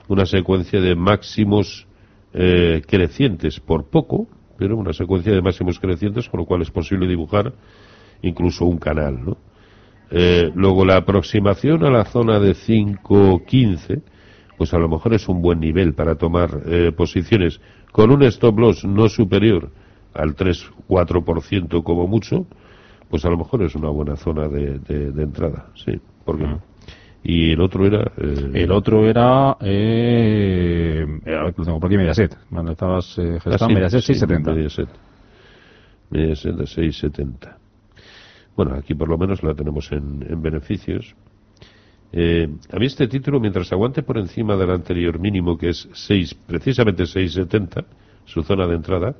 una 0.07 0.25
secuencia 0.25 0.79
de 0.79 0.95
máximos 0.95 1.87
eh, 2.33 2.81
crecientes, 2.87 3.59
por 3.59 3.89
poco, 3.89 4.27
pero 4.57 4.77
una 4.77 4.93
secuencia 4.93 5.33
de 5.33 5.41
máximos 5.41 5.79
crecientes, 5.79 6.29
con 6.29 6.41
lo 6.41 6.45
cual 6.45 6.61
es 6.61 6.71
posible 6.71 7.07
dibujar 7.07 7.53
incluso 8.21 8.65
un 8.65 8.77
canal, 8.77 9.25
¿no? 9.25 9.37
Eh, 10.11 10.51
luego 10.53 10.83
la 10.83 10.97
aproximación 10.97 11.85
a 11.85 11.89
la 11.89 12.03
zona 12.03 12.39
de 12.39 12.51
5.15, 12.51 14.01
pues 14.57 14.73
a 14.73 14.77
lo 14.77 14.89
mejor 14.89 15.13
es 15.13 15.29
un 15.29 15.41
buen 15.41 15.59
nivel 15.61 15.93
para 15.93 16.15
tomar 16.15 16.63
eh, 16.65 16.91
posiciones 16.91 17.61
con 17.93 18.11
un 18.11 18.21
stop 18.23 18.59
loss 18.59 18.83
no 18.83 19.07
superior 19.07 19.71
al 20.13 20.35
3-4% 20.35 21.81
como 21.83 22.07
mucho, 22.07 22.45
pues 23.11 23.23
a 23.25 23.29
lo 23.29 23.37
mejor 23.37 23.61
es 23.61 23.75
una 23.75 23.89
buena 23.89 24.15
zona 24.15 24.47
de, 24.47 24.79
de- 24.79 25.11
de 25.11 25.23
entrada, 25.23 25.67
sí, 25.75 25.99
¿por 26.25 26.37
qué 26.39 26.45
no? 26.45 26.59
Y 27.23 27.51
el 27.51 27.61
otro 27.61 27.85
era... 27.85 28.11
eh, 28.17 28.49
El 28.55 28.71
otro 28.71 29.05
era... 29.05 29.55
Eh, 29.61 31.05
lo 31.23 31.53
tengo 31.53 31.79
por 31.79 31.87
aquí, 31.87 31.97
Mediaset. 31.97 32.35
Cuando 32.49 32.71
estabas 32.71 33.15
eh, 33.19 33.35
ah, 33.37 33.39
Gestamp, 33.41 33.69
sí, 33.69 33.75
Mediaset 33.75 34.01
sí, 34.01 34.13
6,70. 34.13 34.55
Mediaset. 34.55 34.89
Mediaset 36.09 36.55
de 36.55 36.63
6,70. 36.63 37.55
Bueno, 38.55 38.73
aquí 38.75 38.95
por 38.95 39.07
lo 39.07 39.17
menos 39.19 39.43
la 39.43 39.53
tenemos 39.53 39.91
en, 39.91 40.25
en 40.27 40.41
beneficios. 40.41 41.15
Eh, 42.11 42.49
a 42.73 42.77
mí 42.79 42.85
este 42.87 43.07
título, 43.07 43.39
mientras 43.39 43.71
aguante 43.71 44.01
por 44.03 44.17
encima 44.17 44.57
del 44.57 44.71
anterior 44.71 45.19
mínimo, 45.19 45.57
que 45.57 45.69
es 45.69 45.87
6, 45.93 46.33
precisamente 46.47 47.03
6,70, 47.03 47.85
su 48.25 48.41
zona 48.43 48.65
de 48.67 48.75
entrada, 48.75 49.15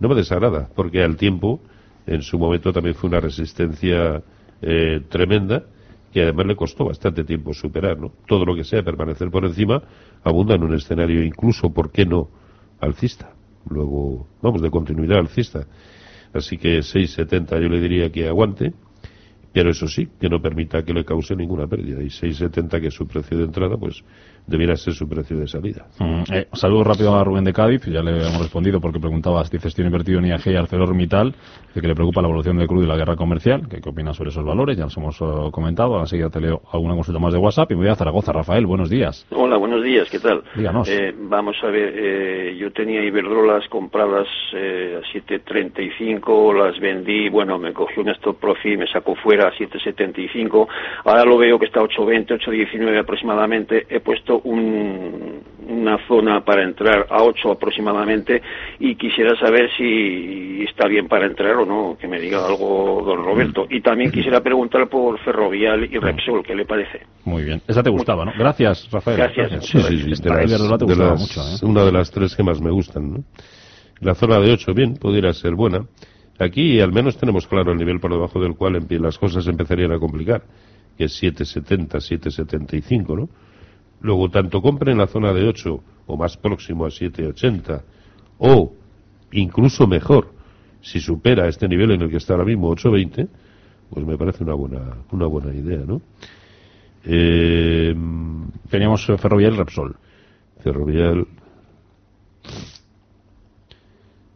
no 0.00 0.08
me 0.08 0.14
desagrada, 0.14 0.68
porque 0.76 1.02
al 1.02 1.16
tiempo, 1.16 1.60
en 2.08 2.22
su 2.22 2.38
momento 2.38 2.72
también 2.72 2.94
fue 2.94 3.08
una 3.08 3.20
resistencia 3.20 4.22
eh, 4.62 5.00
tremenda 5.08 5.64
que 6.12 6.22
además 6.22 6.46
le 6.46 6.56
costó 6.56 6.86
bastante 6.86 7.22
tiempo 7.24 7.52
superar, 7.52 7.98
¿no? 7.98 8.12
Todo 8.26 8.44
lo 8.46 8.56
que 8.56 8.64
sea 8.64 8.82
permanecer 8.82 9.30
por 9.30 9.44
encima 9.44 9.82
abunda 10.24 10.54
en 10.54 10.62
un 10.62 10.74
escenario 10.74 11.22
incluso, 11.22 11.70
¿por 11.70 11.92
qué 11.92 12.06
no?, 12.06 12.28
alcista. 12.80 13.34
Luego, 13.68 14.26
vamos, 14.40 14.62
de 14.62 14.70
continuidad 14.70 15.18
alcista. 15.18 15.66
Así 16.32 16.56
que 16.56 16.78
6,70 16.78 17.60
yo 17.60 17.68
le 17.68 17.80
diría 17.80 18.10
que 18.10 18.26
aguante, 18.26 18.72
pero 19.52 19.70
eso 19.70 19.86
sí, 19.86 20.08
que 20.18 20.28
no 20.28 20.40
permita 20.40 20.82
que 20.82 20.94
le 20.94 21.04
cause 21.04 21.36
ninguna 21.36 21.66
pérdida. 21.66 22.02
Y 22.02 22.06
6,70 22.06 22.80
que 22.80 22.86
es 22.88 22.94
su 22.94 23.06
precio 23.06 23.36
de 23.36 23.44
entrada, 23.44 23.76
pues 23.76 24.02
debiera 24.48 24.76
ser 24.76 24.94
su 24.94 25.08
precio 25.08 25.38
de 25.38 25.46
salida. 25.46 25.86
Mm, 25.98 26.22
eh, 26.32 26.48
saludo 26.52 26.84
rápido 26.84 27.14
a 27.14 27.22
Rubén 27.22 27.44
de 27.44 27.52
Cádiz, 27.52 27.84
ya 27.86 28.02
le 28.02 28.12
hemos 28.26 28.40
respondido 28.40 28.80
porque 28.80 28.98
preguntabas, 28.98 29.50
dices, 29.50 29.74
tiene 29.74 29.88
invertido 29.88 30.18
en 30.18 30.26
IAG 30.26 30.48
y 30.48 30.56
ArcelorMittal, 30.56 31.34
dice 31.68 31.80
que 31.80 31.86
le 31.86 31.94
preocupa 31.94 32.22
la 32.22 32.28
evolución 32.28 32.58
del 32.58 32.66
crudo 32.66 32.84
y 32.84 32.88
la 32.88 32.96
guerra 32.96 33.16
comercial, 33.16 33.68
¿qué, 33.68 33.80
qué 33.80 33.88
opina 33.88 34.12
sobre 34.14 34.30
esos 34.30 34.44
valores? 34.44 34.76
Ya 34.76 34.84
los 34.84 34.96
hemos 34.96 35.20
uh, 35.20 35.50
comentado, 35.50 35.98
enseguida 36.00 36.30
te 36.30 36.40
leo 36.40 36.62
alguna 36.72 36.94
consulta 36.94 37.20
más 37.20 37.32
de 37.32 37.38
WhatsApp 37.38 37.70
y 37.70 37.74
me 37.74 37.82
voy 37.82 37.90
a 37.90 37.94
Zaragoza. 37.94 38.32
Rafael, 38.32 38.66
buenos 38.66 38.90
días. 38.90 39.26
Hola, 39.30 39.56
buenos 39.56 39.82
días, 39.82 40.08
¿qué 40.10 40.18
tal? 40.18 40.42
Díganos. 40.54 40.88
Eh, 40.88 41.14
vamos 41.16 41.56
a 41.62 41.66
ver, 41.66 41.94
eh, 41.96 42.56
yo 42.58 42.72
tenía 42.72 43.02
Iberdrolas 43.04 43.68
compradas 43.68 44.26
eh, 44.54 45.00
a 45.00 45.18
7.35, 45.18 46.54
las 46.54 46.78
vendí, 46.78 47.28
bueno, 47.28 47.58
me 47.58 47.72
cogió 47.72 48.02
un 48.02 48.10
stop 48.10 48.38
profit, 48.38 48.78
me 48.78 48.86
sacó 48.86 49.14
fuera 49.16 49.48
a 49.48 49.52
7.75, 49.52 50.68
ahora 51.04 51.24
lo 51.24 51.38
veo 51.38 51.58
que 51.58 51.66
está 51.66 51.80
a 51.80 51.84
8.20, 51.84 52.38
8.19 52.38 53.00
aproximadamente, 53.00 53.86
he 53.88 54.00
puesto 54.00 54.37
un 54.44 55.38
una 55.68 55.98
zona 56.08 56.42
para 56.42 56.62
entrar 56.64 57.06
a 57.10 57.22
8 57.22 57.52
aproximadamente 57.52 58.40
y 58.78 58.94
quisiera 58.96 59.38
saber 59.38 59.68
si 59.76 60.62
está 60.66 60.88
bien 60.88 61.08
para 61.08 61.26
entrar 61.26 61.56
o 61.56 61.66
no, 61.66 61.96
que 62.00 62.08
me 62.08 62.18
diga 62.18 62.46
algo 62.46 63.02
don 63.04 63.22
Roberto. 63.22 63.66
Y 63.68 63.82
también 63.82 64.10
quisiera 64.10 64.40
preguntar 64.40 64.88
por 64.88 65.18
Ferrovial 65.20 65.84
y 65.84 65.98
Repsol, 65.98 66.42
¿qué 66.42 66.54
le 66.54 66.64
parece? 66.64 67.00
Muy 67.26 67.44
bien. 67.44 67.60
Esa 67.68 67.82
te 67.82 67.90
gustaba, 67.90 68.24
¿no? 68.24 68.32
Gracias, 68.38 68.88
Rafael. 68.90 69.18
Gracias. 69.18 69.66
Sí, 69.66 69.78
sí, 69.82 69.98
sí, 70.04 70.12
Esta 70.12 70.34
de 70.34 70.40
las- 70.42 70.50
Iberdrola 70.50 70.78
te 70.78 70.84
de 70.86 70.90
gustaba 70.94 71.10
las- 71.10 71.20
mucho, 71.20 71.40
¿eh? 71.66 71.70
Una 71.70 71.84
de 71.84 71.92
las 71.92 72.10
tres 72.10 72.34
que 72.34 72.42
más 72.42 72.62
me 72.62 72.70
gustan, 72.70 73.12
¿no? 73.12 73.24
La 74.00 74.14
zona 74.14 74.40
de 74.40 74.52
8, 74.52 74.72
bien, 74.72 74.94
pudiera 74.94 75.32
ser 75.34 75.54
buena. 75.54 75.80
Aquí 76.38 76.80
al 76.80 76.92
menos 76.92 77.18
tenemos 77.18 77.46
claro 77.46 77.72
el 77.72 77.78
nivel 77.78 78.00
por 78.00 78.10
debajo 78.12 78.40
del 78.40 78.54
cual 78.54 78.80
las 78.88 79.18
cosas 79.18 79.46
empezarían 79.46 79.92
a 79.92 79.98
complicar, 79.98 80.42
que 80.96 81.04
es 81.04 81.12
7,70, 81.22 82.00
7,75, 82.00 83.16
¿no? 83.16 83.28
Luego, 84.00 84.28
tanto 84.30 84.62
compre 84.62 84.92
en 84.92 84.98
la 84.98 85.06
zona 85.06 85.32
de 85.32 85.46
8 85.46 85.80
o 86.06 86.16
más 86.16 86.36
próximo 86.36 86.86
a 86.86 86.88
7,80, 86.88 87.82
o 88.38 88.72
incluso 89.32 89.86
mejor, 89.86 90.32
si 90.80 91.00
supera 91.00 91.48
este 91.48 91.68
nivel 91.68 91.90
en 91.90 92.02
el 92.02 92.10
que 92.10 92.16
está 92.16 92.34
ahora 92.34 92.46
mismo, 92.46 92.70
8,20, 92.74 93.28
pues 93.90 94.06
me 94.06 94.16
parece 94.16 94.44
una 94.44 94.54
buena, 94.54 94.96
una 95.10 95.26
buena 95.26 95.52
idea, 95.54 95.80
¿no? 95.86 96.00
Eh, 97.04 97.94
Teníamos 98.70 99.08
eh, 99.08 99.16
Ferrovial 99.16 99.56
Repsol. 99.56 99.96
Ferrovial. 100.60 101.26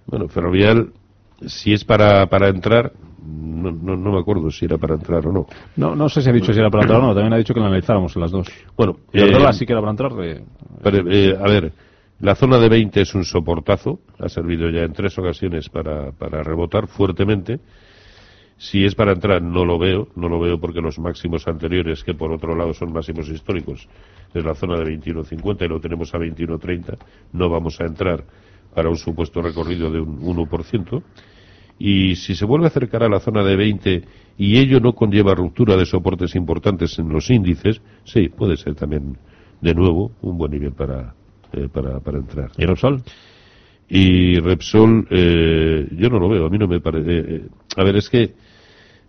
Bueno, 0.07 0.29
Ferrovial, 0.29 0.93
si 1.47 1.73
es 1.73 1.85
para, 1.85 2.27
para 2.27 2.49
entrar, 2.49 2.93
no, 3.25 3.71
no, 3.71 3.97
no 3.97 4.13
me 4.13 4.19
acuerdo 4.21 4.51
si 4.51 4.65
era 4.65 4.79
para 4.79 4.95
entrar 4.95 5.27
o 5.27 5.33
no. 5.33 5.47
No, 5.77 5.95
no 5.95 6.09
sé 6.09 6.23
si 6.23 6.29
ha 6.31 6.33
dicho 6.33 6.53
si 6.53 6.59
era 6.59 6.71
para 6.71 6.83
entrar 6.85 7.01
o 7.01 7.07
no, 7.07 7.15
también 7.15 7.33
ha 7.33 7.37
dicho 7.39 7.55
que 7.55 7.61
la 7.61 7.67
analizáramos 7.67 8.15
las 8.17 8.31
dos. 8.31 8.49
Bueno, 8.77 8.97
Iberdrola 9.13 9.51
eh, 9.51 9.53
sí 9.55 9.67
que 9.67 9.73
era 9.73 9.81
para 9.81 9.91
entrar. 9.93 10.13
de- 10.15 10.45
Pero, 10.83 11.11
eh, 11.11 11.37
a 11.39 11.49
ver, 11.49 11.73
la 12.21 12.35
zona 12.35 12.59
de 12.59 12.69
20 12.69 13.01
es 13.01 13.15
un 13.15 13.25
soportazo, 13.25 14.01
ha 14.19 14.29
servido 14.29 14.71
ya 14.71 14.83
en 14.83 14.93
tres 14.93 15.19
ocasiones 15.19 15.69
para, 15.69 16.13
para 16.13 16.43
rebotar 16.43 16.87
fuertemente. 16.89 17.61
Si 18.59 18.85
es 18.85 18.95
para 18.95 19.13
entrar, 19.13 19.43
no 19.43 19.65
lo 19.65 19.77
veo, 19.79 20.09
no 20.15 20.29
lo 20.29 20.39
veo 20.39 20.61
porque 20.61 20.81
los 20.81 20.99
máximos 20.99 21.49
anteriores, 21.49 22.05
que 22.05 22.15
por 22.15 22.31
otro 22.31 22.55
lado 22.55 22.73
son 22.75 22.93
máximos 22.93 23.29
históricos, 23.29 23.89
es 24.33 24.45
la 24.45 24.55
zona 24.55 24.79
de 24.79 24.85
21.50 24.99 25.65
y 25.65 25.69
lo 25.69 25.81
tenemos 25.81 26.15
a 26.15 26.19
21.30, 26.19 26.97
no 27.33 27.49
vamos 27.49 27.81
a 27.81 27.87
entrar 27.87 28.23
para 28.73 28.89
un 28.89 28.97
supuesto 28.97 29.43
recorrido 29.43 29.91
de 29.91 30.01
un 30.01 30.21
1%. 30.21 31.03
Y 31.79 32.17
si 32.17 32.35
se 32.35 32.45
vuelve 32.45 32.67
a 32.67 32.69
acercar 32.69 33.03
a 33.03 33.09
la 33.09 33.21
zona 33.21 33.43
de 33.43 33.57
20 33.57 34.03
y 34.39 34.59
ello 34.59 34.81
no 34.81 34.95
conlleva 34.95 35.35
ruptura 35.35 35.77
de 35.77 35.87
soportes 35.87 36.35
importantes 36.35 36.99
en 36.99 37.09
los 37.09 37.29
índices, 37.31 37.81
sí, 38.05 38.29
puede 38.29 38.57
ser 38.57 38.75
también 38.75 39.17
de 39.61 39.75
nuevo 39.75 40.13
un 40.23 40.39
buen 40.39 40.53
nivel 40.53 40.73
para, 40.73 41.15
eh, 41.53 41.69
para, 41.73 42.01
para 42.01 42.19
entrar. 42.19 42.51
¿Y 42.57 42.65
Repsol? 42.67 43.03
Y 43.89 44.39
Repsol, 44.39 45.07
eh, 45.11 45.89
yo 45.97 46.09
no 46.09 46.19
lo 46.19 46.29
veo, 46.29 46.47
a 46.47 46.51
mí 46.51 46.59
no 46.59 46.69
me 46.69 46.81
parece. 46.81 47.43
a 47.77 47.85
ver, 47.85 47.97
es 47.97 48.09
que 48.09 48.35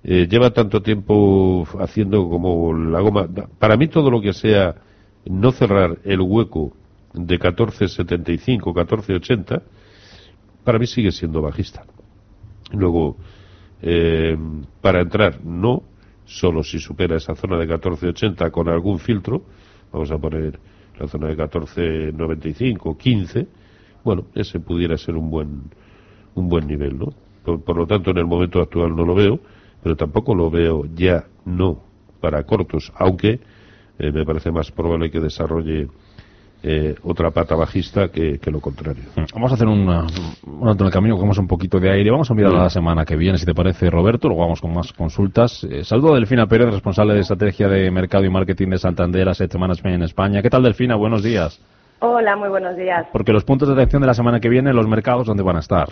eh, 0.04 0.28
lleva 0.30 0.52
tanto 0.52 0.82
tiempo 0.82 1.65
haciendo 1.80 2.28
como 2.28 2.73
la 2.73 2.99
goma. 2.99 3.28
Para 3.58 3.78
mí, 3.78 3.88
todo 3.88 4.12
lo 4.12 4.19
que 4.19 4.34
sea 4.34 4.76
no 5.26 5.52
cerrar 5.54 5.99
el 6.04 6.19
hueco 6.19 6.73
de 7.13 7.39
14.75, 7.39 8.73
14.80, 8.73 9.62
para 10.63 10.80
mí 10.80 10.88
sigue 10.88 11.12
siendo 11.12 11.41
bajista. 11.41 11.86
Luego, 12.73 13.17
eh, 13.81 14.38
para 14.81 15.01
entrar, 15.01 15.43
no, 15.43 15.83
solo 16.25 16.63
si 16.63 16.79
supera 16.79 17.17
esa 17.17 17.36
zona 17.36 17.57
de 17.57 17.67
14.80 17.67 18.51
con 18.51 18.67
algún 18.67 18.99
filtro, 18.99 19.43
vamos 19.91 20.12
a 20.12 20.17
poner 20.17 20.59
la 20.99 21.07
zona 21.07 21.27
de 21.27 21.38
14.95, 21.38 22.97
15, 22.97 23.47
bueno, 24.03 24.25
ese 24.36 24.59
pudiera 24.59 24.97
ser 24.97 25.15
un 25.15 25.29
buen, 25.29 25.63
un 26.36 26.49
buen 26.49 26.67
nivel, 26.67 26.97
¿no? 26.97 27.13
Por, 27.43 27.77
lo 27.77 27.86
tanto, 27.86 28.12
en 28.12 28.17
el 28.17 28.25
momento 28.25 28.62
actual 28.62 28.95
no 28.95 29.05
lo 29.05 29.15
veo, 29.15 29.39
pero 29.81 29.95
tampoco 29.95 30.33
lo 30.33 30.49
veo 30.49 30.86
ya 30.93 31.25
no 31.45 31.81
para 32.21 32.43
cortos, 32.43 32.91
aunque 32.95 33.41
eh, 33.99 34.12
me 34.12 34.25
parece 34.25 34.49
más 34.49 34.71
probable 34.71 35.12
que 35.12 35.19
desarrolle 35.19 35.88
eh, 36.63 36.95
otra 37.04 37.30
pata 37.32 37.56
bajista 37.56 38.08
que, 38.08 38.39
que 38.39 38.49
lo 38.49 38.62
contrario. 38.62 39.04
Vamos 39.34 39.52
a 39.52 39.56
hacer 39.56 39.67
una- 39.67 40.08
un 40.47 40.67
alto 40.67 40.84
en 40.84 40.88
el 40.88 40.93
camino, 40.93 41.15
cogemos 41.15 41.38
un 41.38 41.47
poquito 41.47 41.80
de 41.80 41.91
aire. 41.91 42.10
Vamos 42.10 42.32
a 42.32 42.34
mirar 42.34 42.54
a 42.56 42.63
la 42.63 42.69
semana 42.69 43.04
que 43.06 43.15
viene, 43.17 43.38
si 43.38 43.45
te 43.45 43.54
parece, 43.54 43.89
Roberto. 43.89 44.28
Luego 44.30 44.43
vamos 44.43 44.62
con 44.62 44.73
más 44.73 44.93
consultas. 44.93 45.63
Eh, 45.65 45.84
saludo 45.84 46.13
a 46.13 46.15
Delfina 46.15 46.47
Pérez, 46.47 46.71
responsable 46.71 47.13
de 47.13 47.19
estrategia 47.19 47.67
de 47.67 47.91
mercado 47.91 48.23
y 48.23 48.30
marketing 48.30 48.69
de 48.69 48.78
Santander 48.78 49.28
Asset 49.30 49.54
Management 49.56 49.95
en 49.97 50.04
España. 50.04 50.41
¿Qué 50.41 50.49
tal, 50.49 50.63
Delfina? 50.63 50.95
Buenos 50.95 51.21
días. 51.21 51.60
Hola, 51.99 52.36
muy 52.36 52.49
buenos 52.49 52.76
días. 52.78 53.06
Porque 53.12 53.32
los 53.34 53.43
puntos 53.43 53.67
de 53.67 53.73
atención 53.76 54.02
de 54.02 54.08
la 54.08 54.13
semana 54.13 54.39
que 54.39 54.49
viene, 54.49 54.73
los 54.73 54.88
mercados, 54.88 55.28
¿dónde 55.28 55.43
van 55.43 55.58
a 55.58 55.60
estar? 55.60 55.89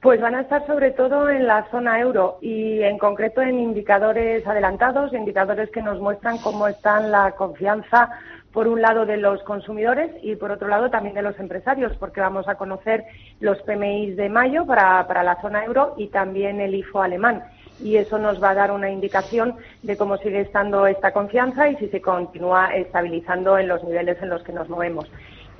Pues 0.00 0.20
van 0.20 0.34
a 0.34 0.40
estar 0.40 0.66
sobre 0.66 0.90
todo 0.90 1.28
en 1.30 1.46
la 1.46 1.64
zona 1.70 2.00
euro 2.00 2.38
y 2.42 2.80
en 2.82 2.98
concreto 2.98 3.40
en 3.40 3.60
indicadores 3.60 4.44
adelantados, 4.44 5.12
indicadores 5.12 5.70
que 5.70 5.80
nos 5.80 6.00
muestran 6.00 6.38
cómo 6.38 6.66
está 6.66 6.98
la 7.00 7.32
confianza, 7.32 8.08
por 8.52 8.68
un 8.68 8.82
lado, 8.82 9.06
de 9.06 9.16
los 9.16 9.42
consumidores 9.42 10.10
y 10.22 10.36
por 10.36 10.50
otro 10.50 10.68
lado 10.68 10.90
también 10.90 11.14
de 11.14 11.22
los 11.22 11.38
empresarios, 11.40 11.96
porque 11.98 12.20
vamos 12.20 12.48
a 12.48 12.56
conocer 12.56 13.04
los 13.40 13.60
PMI 13.62 14.12
de 14.12 14.28
mayo 14.28 14.66
para, 14.66 15.06
para 15.06 15.22
la 15.22 15.40
zona 15.40 15.64
euro 15.64 15.94
y 15.96 16.08
también 16.08 16.60
el 16.60 16.74
IFO 16.74 17.02
alemán. 17.02 17.42
Y 17.80 17.96
eso 17.96 18.18
nos 18.18 18.42
va 18.42 18.50
a 18.50 18.54
dar 18.54 18.70
una 18.70 18.90
indicación 18.90 19.56
de 19.82 19.96
cómo 19.96 20.16
sigue 20.18 20.40
estando 20.40 20.86
esta 20.86 21.12
confianza 21.12 21.68
y 21.68 21.76
si 21.76 21.88
se 21.88 22.00
continúa 22.00 22.74
estabilizando 22.74 23.58
en 23.58 23.68
los 23.68 23.82
niveles 23.82 24.22
en 24.22 24.28
los 24.28 24.42
que 24.42 24.52
nos 24.52 24.68
movemos. 24.68 25.10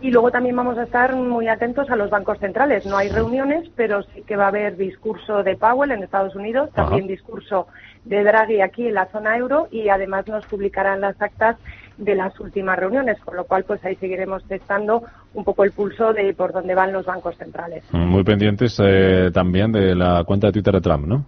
Y 0.02 0.11
luego 0.11 0.33
también 0.33 0.57
vamos 0.57 0.76
a 0.78 0.83
estar 0.83 1.14
muy 1.14 1.46
atentos 1.46 1.88
a 1.88 1.94
los 1.94 2.11
bancos 2.11 2.38
centrales. 2.40 2.85
No 2.85 2.96
hay 2.96 3.09
reuniones, 3.09 3.70
pero 3.76 4.02
sí 4.02 4.22
que 4.22 4.35
va 4.35 4.46
a 4.46 4.48
haber 4.48 4.76
discurso 4.76 5.44
de 5.44 5.57
Powell 5.57 5.92
en 5.92 6.02
Estados 6.02 6.35
Unidos, 6.35 6.70
también 6.74 7.07
discurso 7.07 7.68
de 8.05 8.24
Draghi 8.24 8.61
aquí 8.62 8.88
en 8.88 8.94
la 8.94 9.07
zona 9.07 9.37
euro 9.37 9.68
y 9.70 9.90
además 9.90 10.26
nos 10.26 10.44
publicarán 10.46 11.00
las 11.00 11.22
actas 11.22 11.57
de 11.96 12.14
las 12.14 12.38
últimas 12.40 12.78
reuniones, 12.78 13.18
con 13.20 13.37
lo 13.37 13.44
cual 13.44 13.64
pues 13.64 13.85
ahí 13.85 13.96
seguiremos 13.96 14.44
testando 14.44 15.02
un 15.35 15.44
poco 15.44 15.64
el 15.64 15.72
pulso 15.72 16.12
de 16.12 16.35
por 16.35 16.52
dónde 16.52 16.74
van 16.74 16.92
los 16.92 17.07
bancos 17.07 17.37
centrales. 17.37 17.85
Muy 17.92 18.24
pendientes 18.24 18.78
eh, 18.83 19.31
también 19.33 19.72
de 19.72 19.94
la 19.94 20.24
cuenta 20.24 20.48
de 20.48 20.52
Twitter 20.55 20.74
de 20.74 20.81
Trump, 20.81 21.07
¿no? 21.07 21.24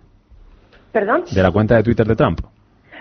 ¿Perdón? 0.93 1.25
De 1.33 1.43
la 1.43 1.51
cuenta 1.51 1.77
de 1.77 1.83
Twitter 1.83 2.07
de 2.07 2.17
Trump. 2.17 2.41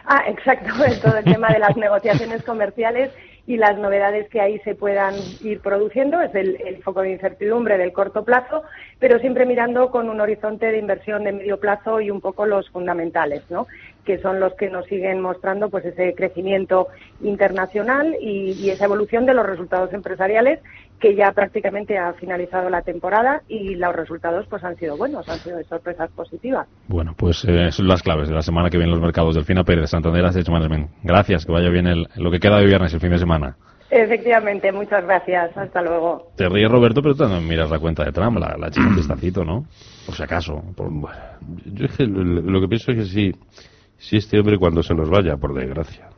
Ah, 0.06 0.24
exacto, 0.28 0.74
todo 1.04 1.18
el 1.18 1.24
tema 1.24 1.50
de 1.50 1.60
las 1.60 1.78
negociaciones 1.78 2.44
comerciales 2.44 3.12
y 3.46 3.58
las 3.58 3.78
novedades 3.78 4.30
que 4.30 4.40
ahí 4.40 4.60
se 4.60 4.74
puedan 4.74 5.16
ir 5.42 5.60
produciendo. 5.60 6.22
Es 6.22 6.34
el, 6.34 6.58
el 6.66 6.82
foco 6.82 7.02
de 7.02 7.12
incertidumbre 7.12 7.78
del 7.78 7.92
corto 7.92 8.24
plazo, 8.24 8.64
pero 9.00 9.20
siempre 9.20 9.46
mirando 9.46 9.92
con 9.92 10.10
un 10.10 10.22
horizonte 10.22 10.68
de 10.68 10.80
inversión 10.80 11.24
de 11.24 11.34
medio 11.34 11.60
plazo 11.60 12.00
y 12.00 12.10
un 12.10 12.22
poco 12.22 12.46
los 12.46 12.70
fundamentales, 12.70 13.44
¿no? 13.50 13.68
Que 14.06 14.18
son 14.20 14.40
los 14.40 14.54
que 14.56 14.70
nos 14.70 14.86
siguen 14.86 15.22
mostrando 15.22 15.70
pues 15.70 15.86
ese 15.86 16.14
crecimiento 16.16 16.88
internacional 17.22 18.16
y, 18.22 18.52
y 18.52 18.70
esa 18.70 18.86
evolución 18.86 19.26
de 19.26 19.34
los 19.34 19.46
resultados 19.46 19.94
empresariales 19.94 20.60
que 21.00 21.16
ya 21.16 21.32
prácticamente 21.34 21.98
ha 21.98 22.14
finalizado 22.14 22.70
la 22.70 22.82
temporada 22.82 23.42
y 23.50 23.76
los 23.76 23.94
resultados 23.96 24.46
pues 24.50 24.64
han 24.64 24.76
sido 24.78 24.96
buenos, 24.98 25.28
han 25.28 25.40
sido 25.40 25.58
de 25.58 25.64
sorpresas 25.66 26.10
positivas. 26.12 26.68
Bueno, 26.88 27.14
pues 27.18 27.44
eh, 27.48 27.72
son 27.72 27.88
las 27.88 28.02
claves 28.02 28.30
de 28.30 28.36
la 28.36 28.42
semana 28.42 28.70
que 28.70 28.78
viene 28.78 28.92
en 28.92 29.00
los 29.00 29.04
mercados. 29.04 29.36
Delfina 29.36 29.64
Pérez, 29.64 29.90
Santander 29.90 30.24
Asset 30.26 30.48
Management. 30.48 30.92
Gracias, 31.04 31.46
que 31.46 31.52
vaya 31.52 31.70
bien 31.70 31.88
el, 31.88 32.08
lo 32.16 32.32
que 32.32 32.40
queda 32.40 32.58
de 32.60 32.66
viernes, 32.66 32.94
el 32.94 33.00
fin 33.02 33.10
de 33.12 33.18
semana. 33.18 33.56
Efectivamente, 33.90 34.72
muchas 34.72 35.04
gracias. 35.06 35.56
Hasta 35.58 35.82
luego. 35.82 36.32
Te 36.36 36.50
ríes, 36.50 36.72
Roberto, 36.72 37.02
pero 37.02 37.14
tú 37.14 37.24
también 37.24 37.48
miras 37.48 37.70
la 37.70 37.78
cuenta 37.80 38.04
de 38.04 38.12
Trump, 38.12 38.38
la, 38.40 38.56
la 38.58 38.72
chica 38.72 38.88
un 38.88 38.96
vistacito, 38.96 39.44
¿no? 39.46 39.66
Por 40.06 40.16
si 40.16 40.24
acaso. 40.24 40.64
por- 40.76 40.90
Yo 41.66 41.86
es 41.86 41.98
que 41.98 42.06
lo, 42.06 42.24
lo 42.24 42.62
que 42.62 42.68
pienso 42.68 42.92
es 42.92 42.98
que 42.98 43.04
si, 43.06 43.32
si 44.08 44.18
este 44.18 44.40
hombre 44.40 44.58
cuando 44.58 44.84
se 44.84 44.94
nos 44.94 45.10
vaya, 45.10 45.38
por 45.38 45.54
desgracia, 45.54 46.10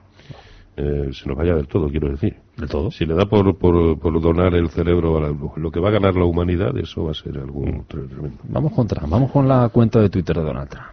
eh, 0.77 1.09
se 1.13 1.27
nos 1.29 1.37
vaya 1.37 1.55
del 1.55 1.67
todo, 1.67 1.87
quiero 1.89 2.09
decir. 2.09 2.35
¿Del 2.57 2.67
todo? 2.69 2.89
Si 2.91 3.05
le 3.05 3.13
da 3.13 3.25
por, 3.27 3.55
por, 3.57 3.97
por 3.99 4.21
donar 4.21 4.53
el 4.55 4.69
cerebro 4.69 5.17
a 5.17 5.21
la- 5.21 5.35
lo 5.55 5.71
que 5.71 5.79
va 5.79 5.89
a 5.89 5.91
ganar 5.91 6.15
la 6.15 6.25
humanidad, 6.25 6.75
eso 6.77 7.05
va 7.05 7.11
a 7.11 7.13
ser 7.13 7.37
algo 7.37 7.63
tremendo. 7.87 8.37
Vamos 8.49 8.73
con 8.73 8.87
Trump, 8.87 9.09
vamos 9.09 9.31
con 9.31 9.47
la 9.47 9.69
cuenta 9.69 9.99
de 10.01 10.09
Twitter 10.09 10.35
de 10.37 10.43
Donald 10.43 10.69
Trump. 10.69 10.87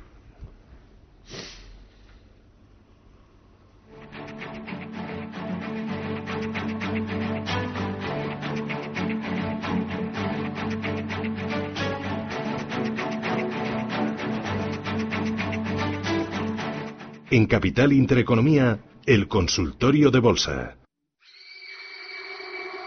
En 17.42 17.48
Capital 17.48 17.92
Intereconomía, 17.92 18.78
el 19.04 19.26
consultorio 19.26 20.12
de 20.12 20.20
bolsa. 20.20 20.76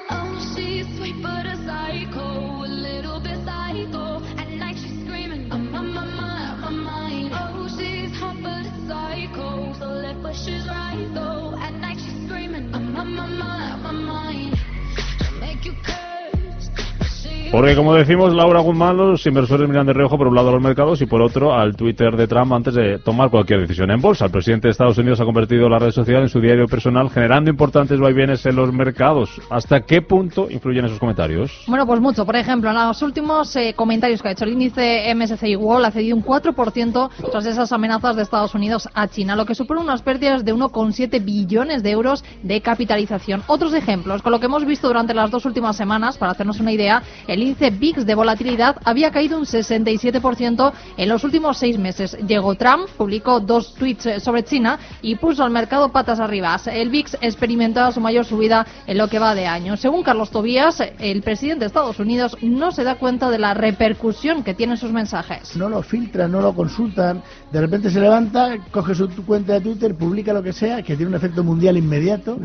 Oh, 0.10 1.45
Porque, 17.56 17.74
como 17.74 17.94
decimos, 17.94 18.34
Laura 18.34 18.60
Guzmán, 18.60 18.98
los 18.98 19.26
inversores 19.26 19.70
miran 19.70 19.88
de 19.88 19.94
reojo 19.94 20.18
por 20.18 20.28
un 20.28 20.36
lado 20.36 20.50
a 20.50 20.52
los 20.52 20.62
mercados 20.62 21.02
y 21.02 21.06
por 21.06 21.22
otro 21.22 21.54
al 21.54 21.74
Twitter 21.78 22.18
de 22.18 22.28
Trump 22.28 22.52
antes 22.52 22.74
de 22.74 23.00
tomar 23.00 23.30
cualquier 23.30 23.62
decisión 23.62 23.90
en 23.92 24.02
bolsa. 24.02 24.26
El 24.26 24.32
presidente 24.32 24.68
de 24.68 24.74
Estados 24.74 24.98
Unidos 24.98 25.22
ha 25.22 25.24
convertido 25.24 25.70
la 25.70 25.80
red 25.80 25.92
social 25.92 26.24
en 26.24 26.28
su 26.28 26.42
diario 26.42 26.66
personal, 26.66 27.10
generando 27.10 27.50
importantes 27.50 27.98
vaivenes 27.98 28.46
en 28.46 28.58
los 28.58 28.74
mercados. 28.74 29.40
¿Hasta 29.50 29.80
qué 29.80 30.02
punto 30.02 30.52
influyen 30.52 30.84
esos 30.84 31.00
comentarios? 31.00 31.64
Bueno, 31.68 31.88
pues 31.88 32.02
mucho. 32.02 32.26
Por 32.26 32.36
ejemplo, 32.36 32.72
en 32.72 32.76
los 32.76 33.02
últimos 33.02 33.56
eh, 33.56 33.74
comentarios 33.74 34.22
que 34.22 34.28
ha 34.28 34.32
hecho 34.32 34.44
el 34.44 34.52
índice 34.52 35.16
MSCI 35.16 35.56
World 35.56 35.86
ha 35.86 35.92
cedido 35.92 36.18
un 36.18 36.26
4% 36.26 37.10
tras 37.32 37.46
esas 37.46 37.72
amenazas 37.72 38.18
de 38.18 38.24
Estados 38.24 38.54
Unidos 38.54 38.90
a 38.94 39.08
China, 39.08 39.38
lo 39.38 39.46
que 39.46 39.56
supone 39.56 39.80
unas 39.80 40.02
pérdidas 40.02 40.44
de 40.44 40.54
1,7 40.54 41.24
billones 41.24 41.84
de 41.84 41.92
euros 41.92 42.26
de 42.44 42.60
capitalización. 42.60 43.44
Otros 43.48 43.74
ejemplos, 43.74 44.22
con 44.22 44.34
lo 44.34 44.42
que 44.42 44.48
hemos 44.48 44.66
visto 44.66 44.90
durante 44.90 45.14
las 45.14 45.32
dos 45.32 45.46
últimas 45.46 45.78
semanas, 45.78 46.18
para 46.18 46.34
hacernos 46.34 46.60
una 46.60 46.74
idea, 46.74 47.02
el 47.28 47.45
índice 47.46 47.70
VIX 47.70 48.06
de 48.06 48.16
volatilidad 48.16 48.78
había 48.84 49.12
caído 49.12 49.38
un 49.38 49.46
67% 49.46 50.74
en 50.98 51.10
los 51.10 51.24
últimos 51.24 51.58
seis 51.58 51.78
meses. 51.78 52.18
Llegó 52.28 52.56
Trump, 52.56 52.90
publicó 52.98 53.40
dos 53.40 53.76
tweets 53.76 54.06
eh, 54.06 54.20
sobre 54.20 54.44
China 54.44 54.80
y 55.02 55.16
puso 55.16 55.44
al 55.44 55.52
mercado 55.52 55.90
patas 55.90 56.20
arriba. 56.20 56.60
El 56.66 56.90
VIX 56.90 57.18
experimentaba 57.22 57.92
su 57.92 58.02
mayor 58.02 58.26
subida 58.26 58.66
en 58.88 58.98
lo 58.98 59.08
que 59.08 59.20
va 59.20 59.36
de 59.36 59.46
año. 59.46 59.78
Según 59.78 60.04
Carlos 60.04 60.32
Tobías, 60.32 60.82
el 61.00 61.22
presidente 61.22 61.62
de 61.62 61.68
Estados 61.68 62.00
Unidos 62.00 62.38
no 62.42 62.72
se 62.72 62.84
da 62.84 62.96
cuenta 62.96 63.30
de 63.30 63.40
la 63.40 63.54
repercusión 63.54 64.44
que 64.44 64.54
tienen 64.54 64.78
sus 64.78 64.92
mensajes. 64.92 65.56
no 65.56 65.70
lo 65.70 65.82
filtran, 65.82 66.32
no 66.32 66.42
lo 66.42 66.54
consultan, 66.54 67.22
de 67.52 67.62
repente 67.62 67.90
se 67.90 68.00
levanta, 68.00 68.58
coge 68.72 68.96
su 68.96 69.08
cuenta 69.26 69.54
de 69.54 69.62
Twitter, 69.62 69.96
publica 69.96 70.34
lo 70.34 70.42
que 70.42 70.54
sea, 70.54 70.82
que 70.82 70.96
tiene 70.96 71.10
un 71.10 71.16
efecto 71.16 71.44
mundial 71.44 71.78
inmediato 71.78 72.38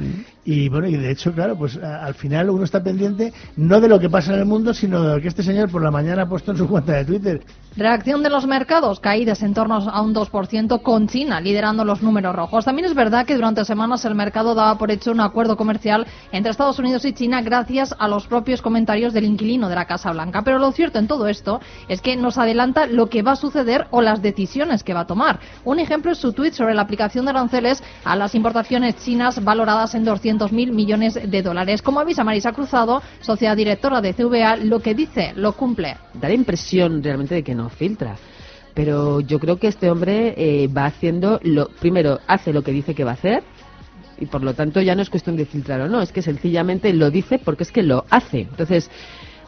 y 0.44 0.68
bueno, 0.68 0.88
y 0.88 0.96
de 0.96 1.10
hecho, 1.10 1.32
claro, 1.32 1.56
pues 1.56 1.76
al 1.76 2.14
final 2.14 2.48
uno 2.50 2.64
está 2.64 2.82
pendiente 2.82 3.32
no 3.56 3.80
de 3.80 3.88
lo 3.88 4.00
que 4.00 4.08
pasa 4.08 4.32
en 4.32 4.40
el 4.40 4.46
mundo, 4.46 4.72
sino 4.72 5.02
de 5.02 5.16
lo 5.16 5.20
que 5.20 5.28
este 5.28 5.42
señor 5.42 5.70
por 5.70 5.82
la 5.82 5.90
mañana 5.90 6.22
ha 6.22 6.28
puesto 6.28 6.52
en 6.52 6.58
su 6.58 6.66
cuenta 6.66 6.94
de 6.94 7.04
Twitter. 7.04 7.42
Reacción 7.76 8.24
de 8.24 8.30
los 8.30 8.48
mercados, 8.48 8.98
caídas 8.98 9.44
en 9.44 9.54
torno 9.54 9.76
a 9.76 10.02
un 10.02 10.12
2% 10.12 10.82
con 10.82 11.06
China 11.06 11.40
liderando 11.40 11.84
los 11.84 12.02
números 12.02 12.34
rojos. 12.34 12.64
También 12.64 12.86
es 12.86 12.96
verdad 12.96 13.24
que 13.24 13.36
durante 13.36 13.64
semanas 13.64 14.04
el 14.04 14.16
mercado 14.16 14.56
daba 14.56 14.76
por 14.76 14.90
hecho 14.90 15.12
un 15.12 15.20
acuerdo 15.20 15.56
comercial 15.56 16.04
entre 16.32 16.50
Estados 16.50 16.80
Unidos 16.80 17.04
y 17.04 17.12
China 17.12 17.42
gracias 17.42 17.94
a 17.96 18.08
los 18.08 18.26
propios 18.26 18.60
comentarios 18.60 19.12
del 19.12 19.24
inquilino 19.24 19.68
de 19.68 19.76
la 19.76 19.84
Casa 19.84 20.10
Blanca. 20.10 20.42
Pero 20.42 20.58
lo 20.58 20.72
cierto 20.72 20.98
en 20.98 21.06
todo 21.06 21.28
esto 21.28 21.60
es 21.86 22.00
que 22.00 22.16
nos 22.16 22.38
adelanta 22.38 22.86
lo 22.86 23.08
que 23.08 23.22
va 23.22 23.32
a 23.32 23.36
suceder 23.36 23.86
o 23.92 24.02
las 24.02 24.20
decisiones 24.20 24.82
que 24.82 24.92
va 24.92 25.00
a 25.00 25.06
tomar. 25.06 25.38
Un 25.64 25.78
ejemplo 25.78 26.10
es 26.10 26.18
su 26.18 26.32
tuit 26.32 26.54
sobre 26.54 26.74
la 26.74 26.82
aplicación 26.82 27.24
de 27.24 27.30
aranceles 27.30 27.84
a 28.04 28.16
las 28.16 28.34
importaciones 28.34 28.96
chinas 28.96 29.44
valoradas 29.44 29.94
en 29.94 30.04
200.000 30.04 30.72
millones 30.72 31.14
de 31.14 31.42
dólares. 31.42 31.82
Como 31.82 32.00
avisa 32.00 32.24
Marisa 32.24 32.50
Cruzado, 32.50 33.00
socia 33.20 33.54
directora 33.54 34.00
de 34.00 34.12
CVA, 34.12 34.56
lo 34.56 34.80
que 34.80 34.96
dice 34.96 35.32
lo 35.36 35.52
cumple. 35.52 35.96
da 36.14 36.32
impresión 36.32 37.00
realmente 37.00 37.36
de 37.36 37.44
que 37.44 37.54
no 37.54 37.59
filtra. 37.68 38.16
Pero 38.74 39.20
yo 39.20 39.38
creo 39.38 39.58
que 39.58 39.68
este 39.68 39.90
hombre 39.90 40.34
eh, 40.36 40.68
va 40.68 40.86
haciendo 40.86 41.40
lo 41.42 41.68
primero 41.68 42.20
hace 42.26 42.52
lo 42.52 42.62
que 42.62 42.72
dice 42.72 42.94
que 42.94 43.04
va 43.04 43.10
a 43.10 43.14
hacer 43.14 43.42
y 44.18 44.26
por 44.26 44.42
lo 44.42 44.54
tanto 44.54 44.80
ya 44.80 44.94
no 44.94 45.02
es 45.02 45.10
cuestión 45.10 45.36
de 45.36 45.46
filtrar 45.46 45.80
o 45.80 45.88
no, 45.88 46.02
es 46.02 46.12
que 46.12 46.22
sencillamente 46.22 46.92
lo 46.92 47.10
dice 47.10 47.38
porque 47.38 47.64
es 47.64 47.72
que 47.72 47.82
lo 47.82 48.04
hace. 48.10 48.42
Entonces 48.42 48.90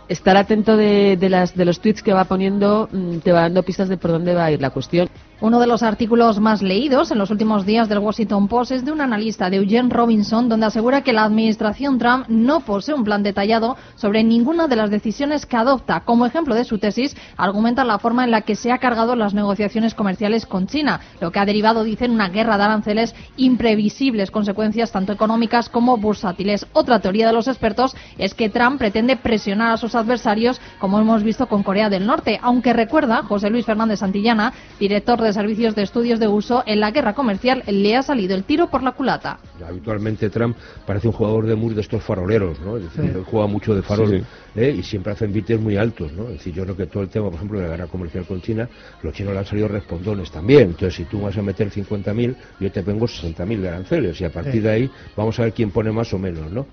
estar 0.08 0.36
atento 0.36 0.76
de, 0.76 1.16
de 1.16 1.28
las 1.28 1.54
de 1.54 1.64
los 1.64 1.80
tweets 1.80 2.02
que 2.02 2.12
va 2.12 2.24
poniendo 2.24 2.88
mm, 2.90 3.18
te 3.18 3.32
va 3.32 3.42
dando 3.42 3.62
pistas 3.62 3.88
de 3.88 3.96
por 3.96 4.10
dónde 4.10 4.34
va 4.34 4.46
a 4.46 4.52
ir 4.52 4.60
la 4.60 4.70
cuestión. 4.70 5.08
Uno 5.42 5.58
de 5.58 5.66
los 5.66 5.82
artículos 5.82 6.38
más 6.38 6.62
leídos 6.62 7.10
en 7.10 7.18
los 7.18 7.32
últimos 7.32 7.66
días 7.66 7.88
del 7.88 7.98
Washington 7.98 8.46
Post 8.46 8.70
es 8.70 8.84
de 8.84 8.92
un 8.92 9.00
analista 9.00 9.50
de 9.50 9.56
Eugene 9.56 9.90
Robinson, 9.90 10.48
donde 10.48 10.66
asegura 10.66 11.02
que 11.02 11.12
la 11.12 11.24
administración 11.24 11.98
Trump 11.98 12.26
no 12.28 12.60
posee 12.60 12.94
un 12.94 13.02
plan 13.02 13.24
detallado 13.24 13.76
sobre 13.96 14.22
ninguna 14.22 14.68
de 14.68 14.76
las 14.76 14.88
decisiones 14.88 15.44
que 15.44 15.56
adopta. 15.56 16.02
Como 16.04 16.26
ejemplo 16.26 16.54
de 16.54 16.62
su 16.62 16.78
tesis, 16.78 17.16
argumenta 17.36 17.82
la 17.82 17.98
forma 17.98 18.22
en 18.22 18.30
la 18.30 18.42
que 18.42 18.54
se 18.54 18.70
ha 18.70 18.78
cargado 18.78 19.16
las 19.16 19.34
negociaciones 19.34 19.94
comerciales 19.94 20.46
con 20.46 20.68
China, 20.68 21.00
lo 21.20 21.32
que 21.32 21.40
ha 21.40 21.44
derivado, 21.44 21.82
dicen, 21.82 22.12
una 22.12 22.28
guerra 22.28 22.56
de 22.56 22.62
aranceles 22.62 23.12
imprevisibles 23.36 24.30
consecuencias 24.30 24.92
tanto 24.92 25.12
económicas 25.12 25.68
como 25.68 25.96
bursátiles. 25.96 26.68
Otra 26.72 27.00
teoría 27.00 27.26
de 27.26 27.32
los 27.32 27.48
expertos 27.48 27.96
es 28.16 28.34
que 28.34 28.48
Trump 28.48 28.78
pretende 28.78 29.16
presionar 29.16 29.72
a 29.72 29.76
sus 29.76 29.96
adversarios, 29.96 30.60
como 30.78 31.00
hemos 31.00 31.24
visto 31.24 31.48
con 31.48 31.64
Corea 31.64 31.90
del 31.90 32.06
Norte, 32.06 32.38
aunque 32.40 32.72
recuerda 32.72 33.24
José 33.24 33.50
Luis 33.50 33.66
Fernández 33.66 33.98
Santillana, 33.98 34.52
director 34.78 35.20
de 35.20 35.31
Servicios 35.32 35.74
de 35.74 35.82
Estudios 35.82 36.18
de 36.20 36.28
Uso, 36.28 36.62
en 36.66 36.80
la 36.80 36.90
guerra 36.90 37.14
comercial 37.14 37.62
le 37.66 37.96
ha 37.96 38.02
salido 38.02 38.34
el 38.34 38.44
tiro 38.44 38.68
por 38.68 38.82
la 38.82 38.92
culata. 38.92 39.38
Habitualmente 39.66 40.30
Trump 40.30 40.56
parece 40.86 41.06
un 41.08 41.12
jugador 41.14 41.46
de 41.46 41.54
muy 41.54 41.74
de 41.74 41.80
estos 41.80 42.02
faroleros, 42.02 42.58
¿no? 42.60 42.76
Es 42.76 42.84
decir, 42.84 43.02
Sí. 43.04 43.10
él 43.18 43.24
juega 43.24 43.46
mucho 43.46 43.74
de 43.74 43.82
farol 43.82 44.08
Sí, 44.10 44.22
¿eh? 44.60 44.74
y 44.78 44.82
siempre 44.82 45.12
hacen 45.12 45.32
bites 45.32 45.60
muy 45.60 45.76
altos, 45.76 46.12
¿no? 46.12 46.24
Es 46.24 46.34
decir, 46.38 46.52
yo 46.54 46.64
creo 46.64 46.76
que 46.76 46.86
todo 46.86 47.02
el 47.02 47.08
tema, 47.08 47.26
por 47.26 47.34
ejemplo, 47.34 47.58
de 47.58 47.64
la 47.68 47.70
guerra 47.76 47.86
comercial 47.88 48.24
con 48.26 48.40
China, 48.42 48.68
los 49.02 49.12
chinos 49.14 49.32
le 49.32 49.38
han 49.40 49.46
salido 49.46 49.68
respondones 49.68 50.30
también. 50.30 50.62
Entonces, 50.70 50.94
si 50.94 51.04
tú 51.04 51.20
vas 51.20 51.36
a 51.36 51.42
meter 51.42 51.70
50.000, 51.70 52.34
yo 52.60 52.70
te 52.72 52.82
pongo 52.82 53.06
60.000 53.06 53.60
de 53.60 53.68
aranceles 53.68 54.20
y 54.20 54.24
a 54.24 54.30
partir 54.32 54.52
Sí. 54.54 54.60
de 54.60 54.70
ahí 54.70 54.90
vamos 55.16 55.38
a 55.38 55.44
ver 55.44 55.52
quién 55.52 55.70
pone 55.70 55.92
más 55.92 56.12
o 56.12 56.18
menos, 56.18 56.50
¿no? 56.50 56.66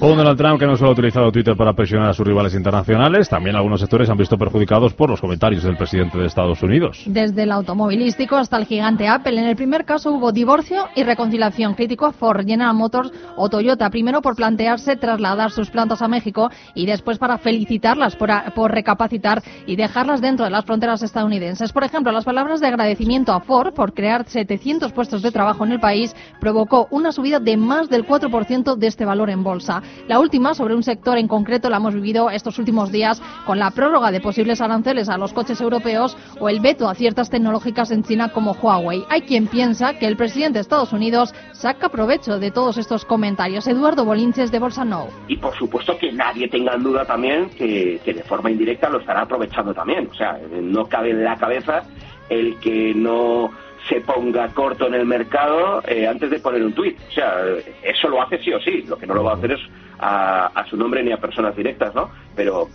Donald 0.00 0.38
Trump 0.38 0.58
que 0.58 0.66
no 0.66 0.76
solo 0.76 0.90
ha 0.90 0.92
utilizado 0.92 1.30
Twitter 1.30 1.54
para 1.56 1.74
presionar 1.74 2.08
a 2.08 2.14
sus 2.14 2.26
rivales 2.26 2.54
internacionales, 2.54 3.28
también 3.28 3.54
algunos 3.54 3.80
sectores 3.80 4.06
se 4.06 4.12
han 4.12 4.18
visto 4.18 4.38
perjudicados 4.38 4.94
por 4.94 5.10
los 5.10 5.20
comentarios 5.20 5.62
del 5.62 5.76
presidente 5.76 6.16
de 6.18 6.26
Estados 6.26 6.62
Unidos. 6.62 7.02
Desde 7.06 7.42
el 7.42 7.52
automovilístico 7.52 8.36
hasta 8.36 8.56
el 8.56 8.64
gigante 8.64 9.06
Apple. 9.06 9.38
En 9.38 9.46
el 9.46 9.56
primer 9.56 9.84
caso 9.84 10.12
hubo 10.12 10.32
divorcio 10.32 10.86
y 10.96 11.04
reconciliación. 11.04 11.74
Crítico 11.74 12.06
a 12.06 12.12
Ford, 12.12 12.46
General 12.46 12.74
Motors 12.74 13.12
o 13.36 13.48
Toyota. 13.50 13.90
Primero 13.90 14.22
por 14.22 14.36
plantearse 14.36 14.96
trasladar 14.96 15.50
sus 15.50 15.70
plantas 15.70 16.00
a 16.00 16.08
México 16.08 16.50
y 16.74 16.86
después 16.86 17.18
para 17.18 17.36
felicitarlas 17.36 18.16
por, 18.16 18.30
por 18.54 18.72
recapacitar 18.72 19.42
y 19.66 19.76
dejarlas 19.76 20.22
dentro 20.22 20.46
de 20.46 20.50
las 20.50 20.64
fronteras 20.64 21.02
estadounidenses. 21.02 21.72
Por 21.72 21.84
ejemplo, 21.84 22.10
las 22.10 22.24
palabras 22.24 22.60
de 22.60 22.68
agradecimiento 22.68 23.32
a 23.32 23.40
Ford 23.40 23.74
por 23.74 23.92
crear 23.92 24.26
700 24.26 24.92
puestos 24.92 25.22
de 25.22 25.30
trabajo 25.30 25.64
en 25.64 25.72
el 25.72 25.80
país 25.80 26.16
provocó 26.40 26.88
una 26.90 27.12
subida 27.12 27.38
de 27.38 27.56
más 27.56 27.88
del 27.90 28.06
4% 28.06 28.76
de 28.76 28.86
este 28.86 29.04
valor 29.04 29.28
en 29.30 29.42
bolsa. 29.42 29.82
La 30.08 30.18
última, 30.18 30.54
sobre 30.54 30.74
un 30.74 30.82
sector 30.82 31.18
en 31.18 31.28
concreto, 31.28 31.70
la 31.70 31.76
hemos 31.76 31.94
vivido 31.94 32.30
estos 32.30 32.58
últimos 32.58 32.90
días 32.90 33.22
con 33.46 33.58
la 33.58 33.70
prórroga 33.70 34.10
de 34.10 34.20
posibles 34.20 34.60
aranceles 34.60 35.08
a 35.08 35.16
los 35.16 35.32
coches 35.32 35.60
europeos 35.60 36.16
o 36.40 36.48
el 36.48 36.60
veto 36.60 36.88
a 36.88 36.94
ciertas 36.94 37.30
tecnológicas 37.30 37.90
en 37.90 38.02
China 38.02 38.30
como 38.32 38.52
Huawei. 38.52 39.04
Hay 39.08 39.22
quien 39.22 39.46
piensa 39.46 39.94
que 39.98 40.06
el 40.06 40.16
presidente 40.16 40.58
de 40.58 40.62
Estados 40.62 40.92
Unidos 40.92 41.34
saca 41.52 41.88
provecho 41.88 42.38
de 42.38 42.50
todos 42.50 42.76
estos 42.78 43.04
comentarios. 43.04 43.66
Eduardo 43.66 44.04
Bolinches 44.04 44.50
de 44.50 44.58
Bolsa 44.58 44.84
Now. 44.84 45.08
Y 45.28 45.36
por 45.36 45.54
supuesto 45.56 45.96
que 45.98 46.12
nadie 46.12 46.48
tenga 46.48 46.74
en 46.74 46.82
duda 46.82 47.04
también 47.04 47.50
que, 47.50 48.00
que 48.04 48.14
de 48.14 48.22
forma 48.22 48.50
indirecta 48.50 48.88
lo 48.88 49.00
estará 49.00 49.22
aprovechando 49.22 49.72
también. 49.72 50.08
O 50.10 50.14
sea, 50.14 50.38
no 50.60 50.86
cabe 50.86 51.10
en 51.10 51.24
la 51.24 51.36
cabeza 51.36 51.82
el 52.28 52.58
que 52.60 52.94
no 52.94 53.50
se 53.88 54.00
ponga 54.00 54.48
corto 54.48 54.86
en 54.86 54.94
el 54.94 55.06
mercado 55.06 55.82
eh, 55.86 56.06
antes 56.06 56.30
de 56.30 56.38
poner 56.38 56.62
un 56.62 56.72
tuit. 56.72 56.98
O 57.08 57.12
sea, 57.12 57.44
eso 57.82 58.08
lo 58.08 58.22
hace 58.22 58.38
sí 58.38 58.52
o 58.52 58.60
sí. 58.60 58.82
Lo 58.86 58.96
que 58.96 59.06
no 59.06 59.14
lo 59.14 59.24
va 59.24 59.32
a 59.32 59.36
hacer 59.36 59.52
es 59.52 59.60
a, 59.98 60.46
a 60.46 60.66
su 60.66 60.76
nombre 60.76 61.02
ni 61.02 61.12
a 61.12 61.16
personas 61.16 61.56
directas, 61.56 61.94
¿no? 61.94 62.10
Pero 62.34 62.68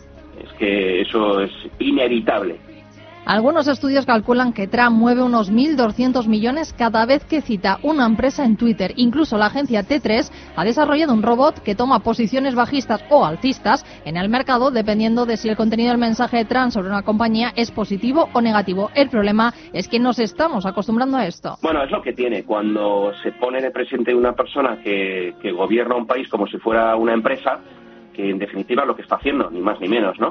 es 0.44 0.52
que 0.54 1.02
eso 1.02 1.42
es 1.42 1.52
inevitable. 1.80 2.58
Algunos 3.26 3.68
estudios 3.68 4.06
calculan 4.06 4.54
que 4.54 4.68
Trump 4.68 4.92
mueve 4.92 5.24
unos 5.24 5.52
1.200 5.52 6.28
millones 6.28 6.76
cada 6.78 7.08
vez 7.08 7.26
que 7.26 7.42
cita 7.42 7.80
una 7.82 8.06
empresa 8.06 8.46
en 8.46 8.56
Twitter. 8.56 8.94
Incluso 8.98 9.40
la 9.40 9.48
agencia 9.48 9.82
T3 9.82 10.32
ha 10.56 10.64
desarrollado 10.64 11.12
un 11.12 11.24
robot 11.24 11.64
que 11.64 11.74
toma 11.74 12.02
posiciones 12.02 12.54
bajistas 12.54 13.04
o 13.10 13.26
alcistas 13.26 13.84
en 14.06 14.18
el 14.18 14.30
mercado 14.30 14.70
dependiendo 14.70 15.26
de 15.26 15.38
si 15.38 15.50
el 15.50 15.56
contenido 15.56 15.90
del 15.90 15.98
mensaje 15.98 16.38
de 16.38 16.46
Trump 16.46 16.70
sobre 16.70 16.90
una 16.90 17.02
compañía 17.02 17.52
es 17.56 17.72
positivo 17.72 18.30
o 18.32 18.42
negativo. 18.42 18.92
El 18.94 19.10
problema 19.10 19.52
es 19.74 19.88
que 19.88 19.98
nos 19.98 20.20
estamos 20.20 20.68
acostumbrando 20.68 21.18
a 21.18 21.26
esto. 21.26 21.58
Bueno, 21.64 21.84
es 21.84 21.90
lo 21.90 22.04
que 22.04 22.14
tiene. 22.14 22.44
Cuando 22.44 23.12
se 23.24 23.32
pone 23.32 23.60
de 23.60 23.72
presente 23.72 24.14
una 24.14 24.34
persona 24.34 24.78
que, 24.84 25.34
que 25.42 25.52
gobierna 25.52 25.96
un 25.96 26.06
país 26.06 26.30
como 26.30 26.46
si 26.46 26.60
fuera 26.60 26.96
una 26.96 27.14
empresa, 27.14 27.60
que 28.14 28.30
en 28.30 28.38
definitiva 28.38 28.86
lo 28.86 28.96
que 28.96 29.02
está 29.02 29.16
haciendo, 29.16 29.50
ni 29.50 29.62
más 29.62 29.82
ni 29.82 29.88
menos, 29.88 30.20
¿no? 30.20 30.30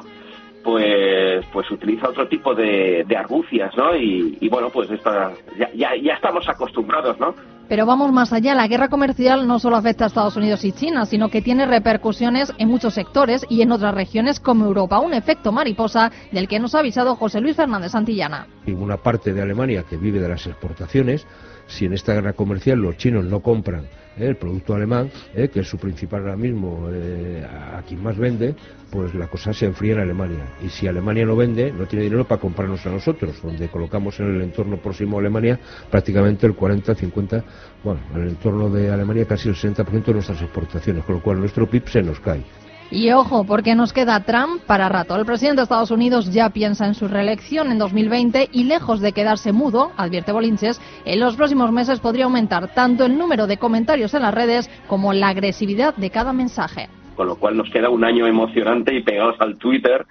Pues, 0.65 1.45
pues 1.53 1.71
utiliza 1.71 2.09
otro 2.09 2.27
tipo 2.27 2.55
de, 2.55 3.05
de 3.07 3.17
argucias, 3.17 3.77
¿no? 3.77 3.95
Y, 3.95 4.39
y 4.41 4.49
bueno, 4.49 4.71
pues 4.71 4.91
esta, 4.91 5.31
ya, 5.59 5.71
ya, 5.75 5.95
ya 5.95 6.15
estamos 6.15 6.49
acostumbrados, 6.49 7.21
¿no? 7.21 7.35
Pero 7.69 7.87
vamos 7.87 8.13
más 8.13 8.33
allá. 8.33 8.55
La 8.55 8.69
guerra 8.69 8.89
comercial 8.89 9.47
no 9.47 9.59
solo 9.59 9.77
afecta 9.77 10.05
a 10.05 10.09
Estados 10.09 10.37
Unidos 10.37 10.65
y 10.65 10.73
China, 10.73 11.07
sino 11.07 11.29
que 11.29 11.43
tiene 11.43 11.67
repercusiones 11.67 12.53
en 12.59 12.69
muchos 12.69 12.95
sectores 12.95 13.47
y 13.49 13.63
en 13.63 13.73
otras 13.73 13.95
regiones 13.95 14.41
como 14.41 14.67
Europa. 14.67 15.01
Un 15.01 15.15
efecto 15.15 15.53
mariposa 15.53 16.13
del 16.31 16.49
que 16.49 16.61
nos 16.61 16.75
ha 16.75 16.81
avisado 16.81 17.17
José 17.17 17.41
Luis 17.41 17.57
Fernández 17.57 17.93
Santillana. 17.93 18.47
Una 18.67 18.97
parte 18.97 19.33
de 19.33 19.43
Alemania 19.43 19.85
que 19.89 19.97
vive 19.97 20.21
de 20.21 20.29
las 20.29 20.47
exportaciones, 20.47 21.27
si 21.67 21.87
en 21.87 21.95
esta 21.95 22.15
guerra 22.15 22.35
comercial 22.35 22.79
los 22.79 22.97
chinos 22.97 23.25
no 23.25 23.41
compran 23.41 23.85
eh, 24.17 24.27
el 24.29 24.37
producto 24.37 24.75
alemán, 24.75 25.11
eh, 25.35 25.49
que 25.49 25.61
es 25.61 25.69
su 25.69 25.79
principal 25.79 26.23
ahora 26.23 26.37
mismo, 26.37 26.89
eh, 26.93 27.45
a 27.45 27.83
quien 27.83 28.03
más 28.03 28.17
vende, 28.17 28.55
pues 28.91 29.15
la 29.15 29.27
cosa 29.27 29.53
se 29.53 29.67
enfría 29.67 29.95
en 29.95 30.01
Alemania. 30.01 30.47
Y 30.63 30.69
si 30.69 30.87
Alemania 30.87 31.27
no 31.27 31.37
vende, 31.37 31.73
no 31.73 31.87
tiene 31.87 32.05
dinero 32.05 32.25
para 32.27 32.41
comprarnos 32.41 32.85
a 32.87 32.91
nosotros, 32.91 33.41
donde 33.43 33.69
colocamos 33.69 34.19
en 34.21 34.37
el 34.37 34.43
entorno 34.43 34.77
próximo 34.77 35.17
a 35.17 35.21
Alemania 35.21 35.59
prácticamente 35.91 36.47
el 36.47 36.57
40-50, 36.57 37.43
bueno, 37.83 38.01
en 38.15 38.23
el 38.23 38.29
entorno 38.29 38.71
de 38.71 38.91
Alemania 38.91 39.27
casi 39.27 39.49
el 39.49 39.55
60% 39.55 40.05
de 40.05 40.13
nuestras 40.15 40.41
exportaciones, 40.41 41.05
con 41.05 41.17
lo 41.17 41.23
cual 41.23 41.39
nuestro 41.39 41.69
PIB 41.69 41.89
se 41.89 42.03
nos 42.03 42.19
cae. 42.21 42.43
Y 42.91 43.11
ojo, 43.11 43.45
porque 43.45 43.75
nos 43.75 43.93
queda 43.93 44.21
Trump 44.21 44.63
para 44.67 44.89
rato. 44.89 45.17
El 45.17 45.25
presidente 45.25 45.57
de 45.57 45.63
Estados 45.65 45.91
Unidos 45.91 46.33
ya 46.33 46.51
piensa 46.51 46.87
en 46.87 46.95
su 46.95 47.09
reelección 47.09 47.73
en 47.73 47.79
2020 47.79 48.51
y 48.53 48.65
lejos 48.65 49.01
de 49.01 49.13
quedarse 49.13 49.53
mudo, 49.53 49.91
advierte 49.97 50.33
Bolinches, 50.33 50.81
en 51.05 51.21
los 51.21 51.35
próximos 51.37 51.73
meses 51.73 52.01
podría 52.01 52.27
aumentar 52.27 52.73
tanto 52.75 53.05
el 53.05 53.19
número 53.19 53.47
de 53.47 53.57
comentarios 53.57 54.15
en 54.15 54.23
las 54.23 54.35
redes 54.35 54.71
como 54.87 55.13
la 55.13 55.29
agresividad 55.29 55.95
de 55.97 56.11
cada 56.11 56.33
mensaje. 56.33 56.89
Con 57.17 57.27
lo 57.27 57.37
cual 57.37 57.57
nos 57.57 57.71
queda 57.71 57.89
un 57.91 58.05
año 58.05 58.27
emocionante 58.27 58.95
y 58.95 59.03
pegados 59.03 59.37
al 59.41 59.57
Twitter 59.57 60.07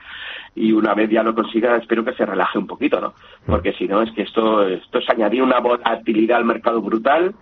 y 0.56 0.72
una 0.72 0.94
vez 0.94 1.10
ya 1.10 1.24
lo 1.24 1.34
consiga, 1.34 1.76
espero 1.78 2.06
que 2.06 2.14
se 2.14 2.26
relaje 2.26 2.58
un 2.58 2.68
poquito, 2.68 3.02
¿no? 3.02 3.14
Porque 3.46 3.74
si 3.74 3.88
no, 3.88 4.02
es 4.02 4.12
que 4.12 4.24
esto, 4.24 4.68
esto 4.68 5.00
es 5.00 5.10
añadir 5.10 5.42
una 5.42 5.60
volatilidad 5.60 6.38
al 6.38 6.46
mercado 6.46 6.82
brutal 6.82 7.34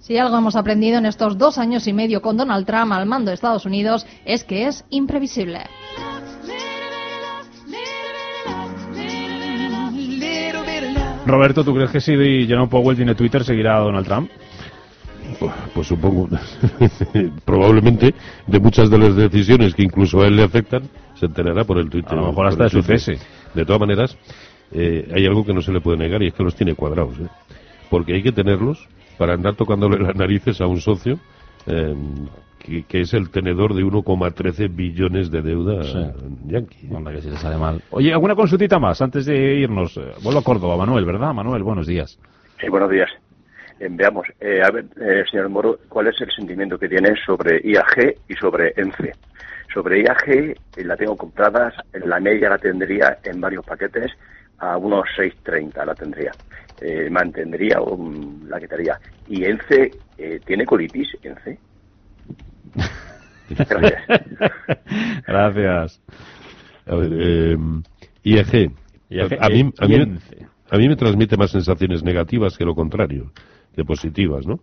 si 0.00 0.16
algo 0.16 0.38
hemos 0.38 0.56
aprendido 0.56 0.96
en 0.96 1.04
estos 1.04 1.36
dos 1.36 1.58
años 1.58 1.86
y 1.86 1.92
medio 1.92 2.22
con 2.22 2.38
Donald 2.38 2.66
Trump 2.66 2.90
al 2.92 3.04
mando 3.04 3.30
de 3.30 3.34
Estados 3.34 3.66
Unidos 3.66 4.06
es 4.24 4.44
que 4.44 4.66
es 4.66 4.86
imprevisible. 4.88 5.60
Roberto, 11.26 11.64
¿tú 11.64 11.74
crees 11.74 11.90
que 11.90 12.00
si 12.00 12.46
Jerome 12.46 12.68
Powell 12.68 12.96
tiene 12.96 13.14
Twitter 13.14 13.44
seguirá 13.44 13.76
a 13.76 13.80
Donald 13.80 14.06
Trump? 14.06 14.30
Pues, 15.38 15.52
pues 15.74 15.86
supongo, 15.86 16.28
probablemente 17.44 18.14
de 18.46 18.60
muchas 18.60 18.90
de 18.90 18.98
las 18.98 19.16
decisiones 19.16 19.74
que 19.74 19.82
incluso 19.82 20.20
a 20.20 20.26
él 20.26 20.36
le 20.36 20.42
afectan 20.42 20.82
se 21.14 21.26
enterará 21.26 21.64
por 21.64 21.78
el 21.78 21.88
Twitter. 21.90 22.12
A 22.12 22.22
lo 22.22 22.28
mejor 22.28 22.46
hasta 22.46 22.64
de 22.64 22.70
su 22.70 22.82
cese. 22.82 23.18
De 23.54 23.64
todas 23.64 23.80
maneras, 23.80 24.16
eh, 24.72 25.08
hay 25.14 25.26
algo 25.26 25.44
que 25.44 25.52
no 25.52 25.60
se 25.60 25.72
le 25.72 25.80
puede 25.80 25.98
negar 25.98 26.22
y 26.22 26.28
es 26.28 26.34
que 26.34 26.42
los 26.42 26.54
tiene 26.54 26.74
cuadrados. 26.74 27.18
¿eh? 27.18 27.26
Porque 27.90 28.14
hay 28.14 28.22
que 28.22 28.32
tenerlos 28.32 28.88
para 29.18 29.34
andar 29.34 29.54
tocándole 29.54 29.98
las 29.98 30.16
narices 30.16 30.60
a 30.60 30.66
un 30.66 30.80
socio 30.80 31.18
eh, 31.66 31.94
que, 32.58 32.84
que, 32.84 33.00
es 33.00 33.12
el 33.14 33.30
tenedor 33.30 33.74
de 33.74 33.82
1,13 33.82 34.74
billones 34.74 35.30
de 35.30 35.42
deuda 35.42 35.82
Sí. 35.82 35.98
yankee. 36.46 36.88
Anda, 36.94 37.12
que 37.12 37.20
si 37.20 37.30
le 37.30 37.36
sale 37.36 37.56
mal. 37.56 37.82
Oye, 37.90 38.12
¿alguna 38.12 38.34
consultita 38.34 38.78
más 38.78 39.00
antes 39.02 39.26
de 39.26 39.56
irnos? 39.60 39.96
Eh, 39.96 40.12
Vuelvo 40.22 40.40
a 40.40 40.44
Córdoba, 40.44 40.76
Manuel, 40.76 41.04
¿verdad? 41.04 41.34
Manuel, 41.34 41.62
buenos 41.62 41.86
días. 41.86 42.18
Sí, 42.60 42.68
buenos 42.68 42.90
días. 42.90 43.10
Eh, 43.80 43.88
veamos, 43.90 44.26
eh, 44.38 44.60
a 44.62 44.70
ver, 44.70 44.84
eh, 45.00 45.24
señor 45.30 45.48
Moro, 45.48 45.78
¿cuál 45.88 46.08
es 46.08 46.20
el 46.20 46.30
sentimiento 46.30 46.78
que 46.78 46.86
tiene 46.86 47.14
sobre 47.24 47.62
IAG 47.64 48.14
y 48.28 48.34
sobre 48.34 48.74
ENCE? 48.76 49.14
Sobre 49.72 50.02
IAG 50.02 50.28
eh, 50.28 50.54
la 50.84 50.96
tengo 50.96 51.16
comprada, 51.16 51.72
la 52.04 52.20
media 52.20 52.50
la 52.50 52.58
tendría 52.58 53.18
en 53.24 53.40
varios 53.40 53.64
paquetes 53.64 54.12
a 54.58 54.76
unos 54.76 55.06
6.30 55.16 55.86
la 55.86 55.94
tendría. 55.94 56.32
Eh, 56.82 57.08
mantendría 57.08 57.80
o 57.80 57.96
mm, 57.96 58.48
la 58.48 58.60
quitaría. 58.60 58.98
¿Y 59.28 59.44
ENCE 59.44 59.92
eh, 60.18 60.40
tiene 60.44 60.66
colitis, 60.66 61.08
ENCE? 61.22 61.58
Gracias. 63.48 64.02
Gracias. 65.26 66.02
A 66.86 66.94
ver, 66.96 67.12
eh, 67.14 67.56
IAG. 68.24 68.72
IAG, 69.08 69.38
a, 69.40 69.48
mí, 69.48 69.72
a, 69.78 69.86
mí, 69.86 70.18
a 70.70 70.76
mí 70.76 70.88
me 70.88 70.96
transmite 70.96 71.38
más 71.38 71.50
sensaciones 71.50 72.02
negativas 72.02 72.58
que 72.58 72.64
lo 72.64 72.74
contrario, 72.74 73.32
que 73.74 73.84
positivas, 73.84 74.46
¿no? 74.46 74.60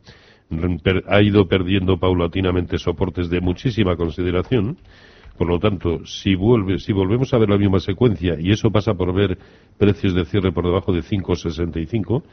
Ha 1.07 1.21
ido 1.21 1.47
perdiendo 1.47 1.97
paulatinamente 1.97 2.77
soportes 2.77 3.29
de 3.29 3.41
muchísima 3.41 3.95
consideración. 3.95 4.77
Por 5.37 5.47
lo 5.49 5.59
tanto, 5.59 6.03
si, 6.05 6.33
vuelve, 6.35 6.79
si 6.79 6.93
volvemos 6.93 7.31
a 7.33 7.37
ver 7.37 7.49
la 7.49 7.57
misma 7.59 7.79
secuencia, 7.79 8.37
y 8.39 8.51
eso 8.51 8.71
pasa 8.71 8.93
por 8.95 9.13
ver 9.13 9.37
precios 9.77 10.15
de 10.15 10.25
cierre 10.25 10.51
por 10.51 10.65
debajo 10.65 10.91
de 10.91 11.01
5,65, 11.03 12.23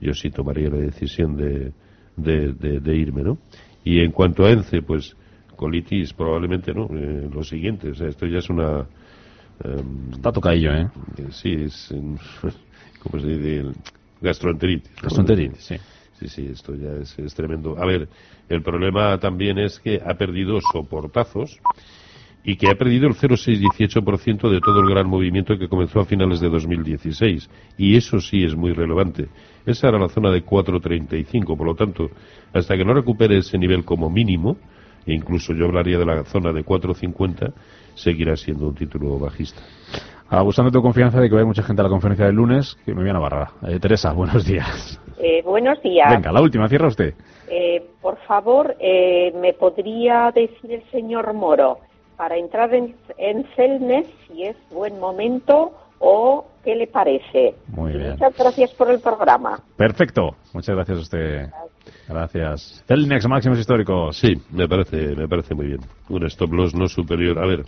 yo 0.00 0.14
sí 0.14 0.30
tomaría 0.30 0.68
la 0.68 0.76
decisión 0.76 1.36
de, 1.36 1.72
de, 2.16 2.52
de- 2.52 2.78
de 2.80 2.96
irme, 2.96 3.22
¿no? 3.22 3.38
Y 3.84 3.98
en 4.00 4.12
cuanto 4.12 4.44
a 4.44 4.50
ENCE, 4.52 4.80
pues 4.82 5.16
colitis 5.56 6.12
probablemente 6.12 6.72
no. 6.72 6.86
Eh, 6.94 7.28
lo 7.32 7.42
siguiente, 7.42 7.90
o 7.90 7.94
sea, 7.96 8.06
esto 8.08 8.26
ya 8.26 8.38
es 8.38 8.48
una... 8.48 8.86
em, 9.64 10.12
Está 10.12 10.30
tocadillo, 10.30 10.72
¿eh? 10.72 10.88
Sí, 11.30 11.50
es... 11.64 11.92
¿Cómo 13.02 13.20
se 13.20 13.26
dice? 13.28 13.64
Gastroenteritis. 14.20 14.90
¿no? 14.92 15.02
Gastroenteritis, 15.02 15.58
sí. 15.64 15.74
Sí, 16.22 16.28
sí, 16.28 16.48
esto 16.52 16.76
ya 16.76 16.92
es, 17.02 17.18
es 17.18 17.34
tremendo. 17.34 17.76
A 17.76 17.84
ver, 17.84 18.08
el 18.48 18.62
problema 18.62 19.18
también 19.18 19.58
es 19.58 19.80
que 19.80 20.00
ha 20.04 20.14
perdido 20.14 20.60
soportazos 20.60 21.58
y 22.44 22.54
que 22.54 22.70
ha 22.70 22.76
perdido 22.76 23.08
el 23.08 23.14
0,618% 23.14 24.48
de 24.48 24.60
todo 24.60 24.80
el 24.80 24.88
gran 24.88 25.08
movimiento 25.08 25.58
que 25.58 25.68
comenzó 25.68 25.98
a 25.98 26.04
finales 26.04 26.38
de 26.38 26.48
2016. 26.48 27.50
Y 27.76 27.96
eso 27.96 28.20
sí 28.20 28.44
es 28.44 28.54
muy 28.54 28.72
relevante. 28.72 29.26
Esa 29.66 29.88
era 29.88 29.98
la 29.98 30.08
zona 30.08 30.30
de 30.30 30.44
4,35. 30.44 31.56
Por 31.56 31.66
lo 31.66 31.74
tanto, 31.74 32.10
hasta 32.52 32.76
que 32.76 32.84
no 32.84 32.94
recupere 32.94 33.38
ese 33.38 33.58
nivel 33.58 33.84
como 33.84 34.08
mínimo, 34.08 34.56
e 35.04 35.14
incluso 35.14 35.52
yo 35.54 35.64
hablaría 35.64 35.98
de 35.98 36.06
la 36.06 36.22
zona 36.22 36.52
de 36.52 36.64
4,50, 36.64 37.52
seguirá 37.96 38.36
siendo 38.36 38.68
un 38.68 38.76
título 38.76 39.18
bajista. 39.18 39.60
Abusando 40.38 40.70
de 40.70 40.78
tu 40.78 40.82
confianza 40.82 41.20
de 41.20 41.28
que 41.28 41.34
vaya 41.34 41.46
mucha 41.46 41.62
gente 41.62 41.82
a 41.82 41.84
la 41.84 41.90
conferencia 41.90 42.24
del 42.24 42.36
lunes, 42.36 42.78
que 42.86 42.94
me 42.94 43.02
voy 43.02 43.10
a 43.10 43.12
Navarra. 43.12 43.50
Eh, 43.68 43.78
Teresa, 43.78 44.12
buenos 44.14 44.46
días. 44.46 44.98
Eh, 45.18 45.42
buenos 45.42 45.80
días. 45.82 46.08
Venga, 46.10 46.32
la 46.32 46.40
última, 46.40 46.68
cierra 46.70 46.88
usted. 46.88 47.12
Eh, 47.50 47.84
por 48.00 48.16
favor, 48.26 48.74
eh, 48.80 49.30
¿me 49.38 49.52
podría 49.52 50.32
decir 50.34 50.72
el 50.72 50.90
señor 50.90 51.34
Moro 51.34 51.80
para 52.16 52.38
entrar 52.38 52.74
en, 52.74 52.96
en 53.18 53.44
Celnes 53.54 54.06
si 54.26 54.44
es 54.44 54.56
buen 54.70 54.98
momento 54.98 55.72
o 55.98 56.46
qué 56.64 56.76
le 56.76 56.86
parece? 56.86 57.54
Muy 57.68 57.92
bien. 57.92 58.12
Muchas 58.12 58.34
gracias 58.34 58.72
por 58.72 58.90
el 58.90 59.00
programa. 59.00 59.60
Perfecto. 59.76 60.30
Muchas 60.54 60.74
gracias 60.74 60.96
a 60.96 61.00
usted. 61.02 61.50
Gracias. 62.08 62.82
Celnex, 62.88 63.28
máximos 63.28 63.58
históricos. 63.58 64.16
Sí, 64.16 64.32
me 64.50 64.66
parece, 64.66 65.14
me 65.14 65.28
parece 65.28 65.54
muy 65.54 65.66
bien. 65.66 65.80
Un 66.08 66.24
stop 66.24 66.52
loss 66.54 66.74
no 66.74 66.88
superior. 66.88 67.38
A 67.38 67.46
ver, 67.46 67.64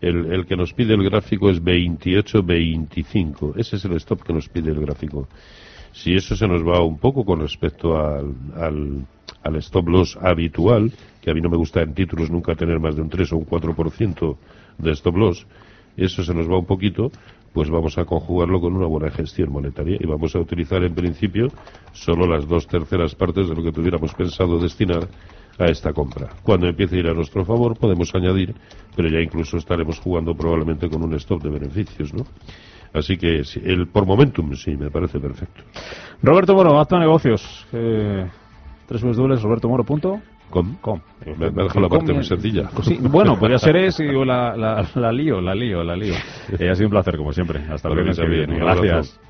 el, 0.00 0.32
el 0.32 0.46
que 0.46 0.56
nos 0.56 0.72
pide 0.72 0.94
el 0.94 1.04
gráfico 1.04 1.50
es 1.50 1.62
28-25. 1.62 3.54
Ese 3.56 3.76
es 3.76 3.84
el 3.84 3.92
stop 3.94 4.22
que 4.22 4.32
nos 4.32 4.48
pide 4.48 4.70
el 4.70 4.80
gráfico. 4.80 5.28
Si 5.92 6.14
eso 6.14 6.36
se 6.36 6.46
nos 6.46 6.62
va 6.62 6.82
un 6.82 6.98
poco 6.98 7.24
con 7.24 7.40
respecto 7.40 7.96
al, 7.96 8.34
al, 8.54 9.06
al 9.42 9.56
stop 9.56 9.88
loss 9.88 10.16
habitual, 10.20 10.92
que 11.20 11.30
a 11.30 11.34
mí 11.34 11.40
no 11.40 11.50
me 11.50 11.56
gusta 11.56 11.82
en 11.82 11.94
títulos 11.94 12.30
nunca 12.30 12.54
tener 12.54 12.78
más 12.78 12.94
de 12.96 13.02
un 13.02 13.08
3 13.08 13.32
o 13.32 13.36
un 13.38 13.46
4% 13.46 14.36
de 14.78 14.90
stop 14.92 15.16
loss, 15.16 15.46
eso 15.96 16.22
se 16.22 16.32
nos 16.32 16.48
va 16.48 16.58
un 16.58 16.66
poquito, 16.66 17.10
pues 17.52 17.68
vamos 17.68 17.98
a 17.98 18.04
conjugarlo 18.04 18.60
con 18.60 18.74
una 18.74 18.86
buena 18.86 19.10
gestión 19.10 19.50
monetaria 19.50 19.96
y 19.98 20.06
vamos 20.06 20.34
a 20.36 20.38
utilizar 20.38 20.82
en 20.84 20.94
principio 20.94 21.48
solo 21.92 22.26
las 22.26 22.46
dos 22.46 22.66
terceras 22.66 23.14
partes 23.14 23.48
de 23.48 23.54
lo 23.54 23.62
que 23.62 23.72
tuviéramos 23.72 24.14
pensado 24.14 24.58
destinar 24.58 25.08
a 25.60 25.66
esta 25.66 25.92
compra. 25.92 26.28
Cuando 26.42 26.66
empiece 26.66 26.96
a 26.96 26.98
ir 27.00 27.06
a 27.08 27.14
nuestro 27.14 27.44
favor 27.44 27.76
podemos 27.78 28.14
añadir, 28.14 28.54
pero 28.96 29.08
ya 29.08 29.20
incluso 29.20 29.56
estaremos 29.56 29.98
jugando 30.00 30.34
probablemente 30.34 30.88
con 30.88 31.02
un 31.02 31.14
stop 31.14 31.42
de 31.42 31.50
beneficios, 31.50 32.14
¿no? 32.14 32.24
Así 32.92 33.16
que 33.16 33.42
el 33.64 33.88
por 33.88 34.06
momentum 34.06 34.52
sí 34.54 34.76
me 34.76 34.90
parece 34.90 35.20
perfecto. 35.20 35.62
Roberto 36.22 36.54
Moro, 36.54 36.78
acto 36.80 36.96
de 36.96 37.00
negocios. 37.02 37.66
Eh, 37.72 38.28
tres 38.86 39.02
dobles, 39.02 39.42
robertomoro.com. 39.42 40.20
Com. 40.50 40.76
Com. 40.80 41.00
Me, 41.24 41.50
me 41.50 41.62
la 41.62 41.88
parte 41.88 42.06
Com, 42.06 42.16
muy 42.16 42.24
sencilla. 42.24 42.68
Sí, 42.82 42.98
bueno, 43.00 43.38
podría 43.38 43.58
ser 43.58 43.76
ese 43.76 44.04
y 44.04 44.12
la, 44.24 44.56
la, 44.56 44.84
la 44.96 45.12
lío, 45.12 45.40
la 45.40 45.54
lío, 45.54 45.84
la 45.84 45.94
lío. 45.94 46.14
Eh, 46.58 46.68
ha 46.68 46.74
sido 46.74 46.88
un 46.88 46.90
placer, 46.90 47.16
como 47.16 47.32
siempre. 47.32 47.60
Hasta 47.70 47.88
el 47.88 47.94
viernes 47.94 48.18
que 48.18 48.26
viene. 48.26 48.58
Gracias. 48.58 49.20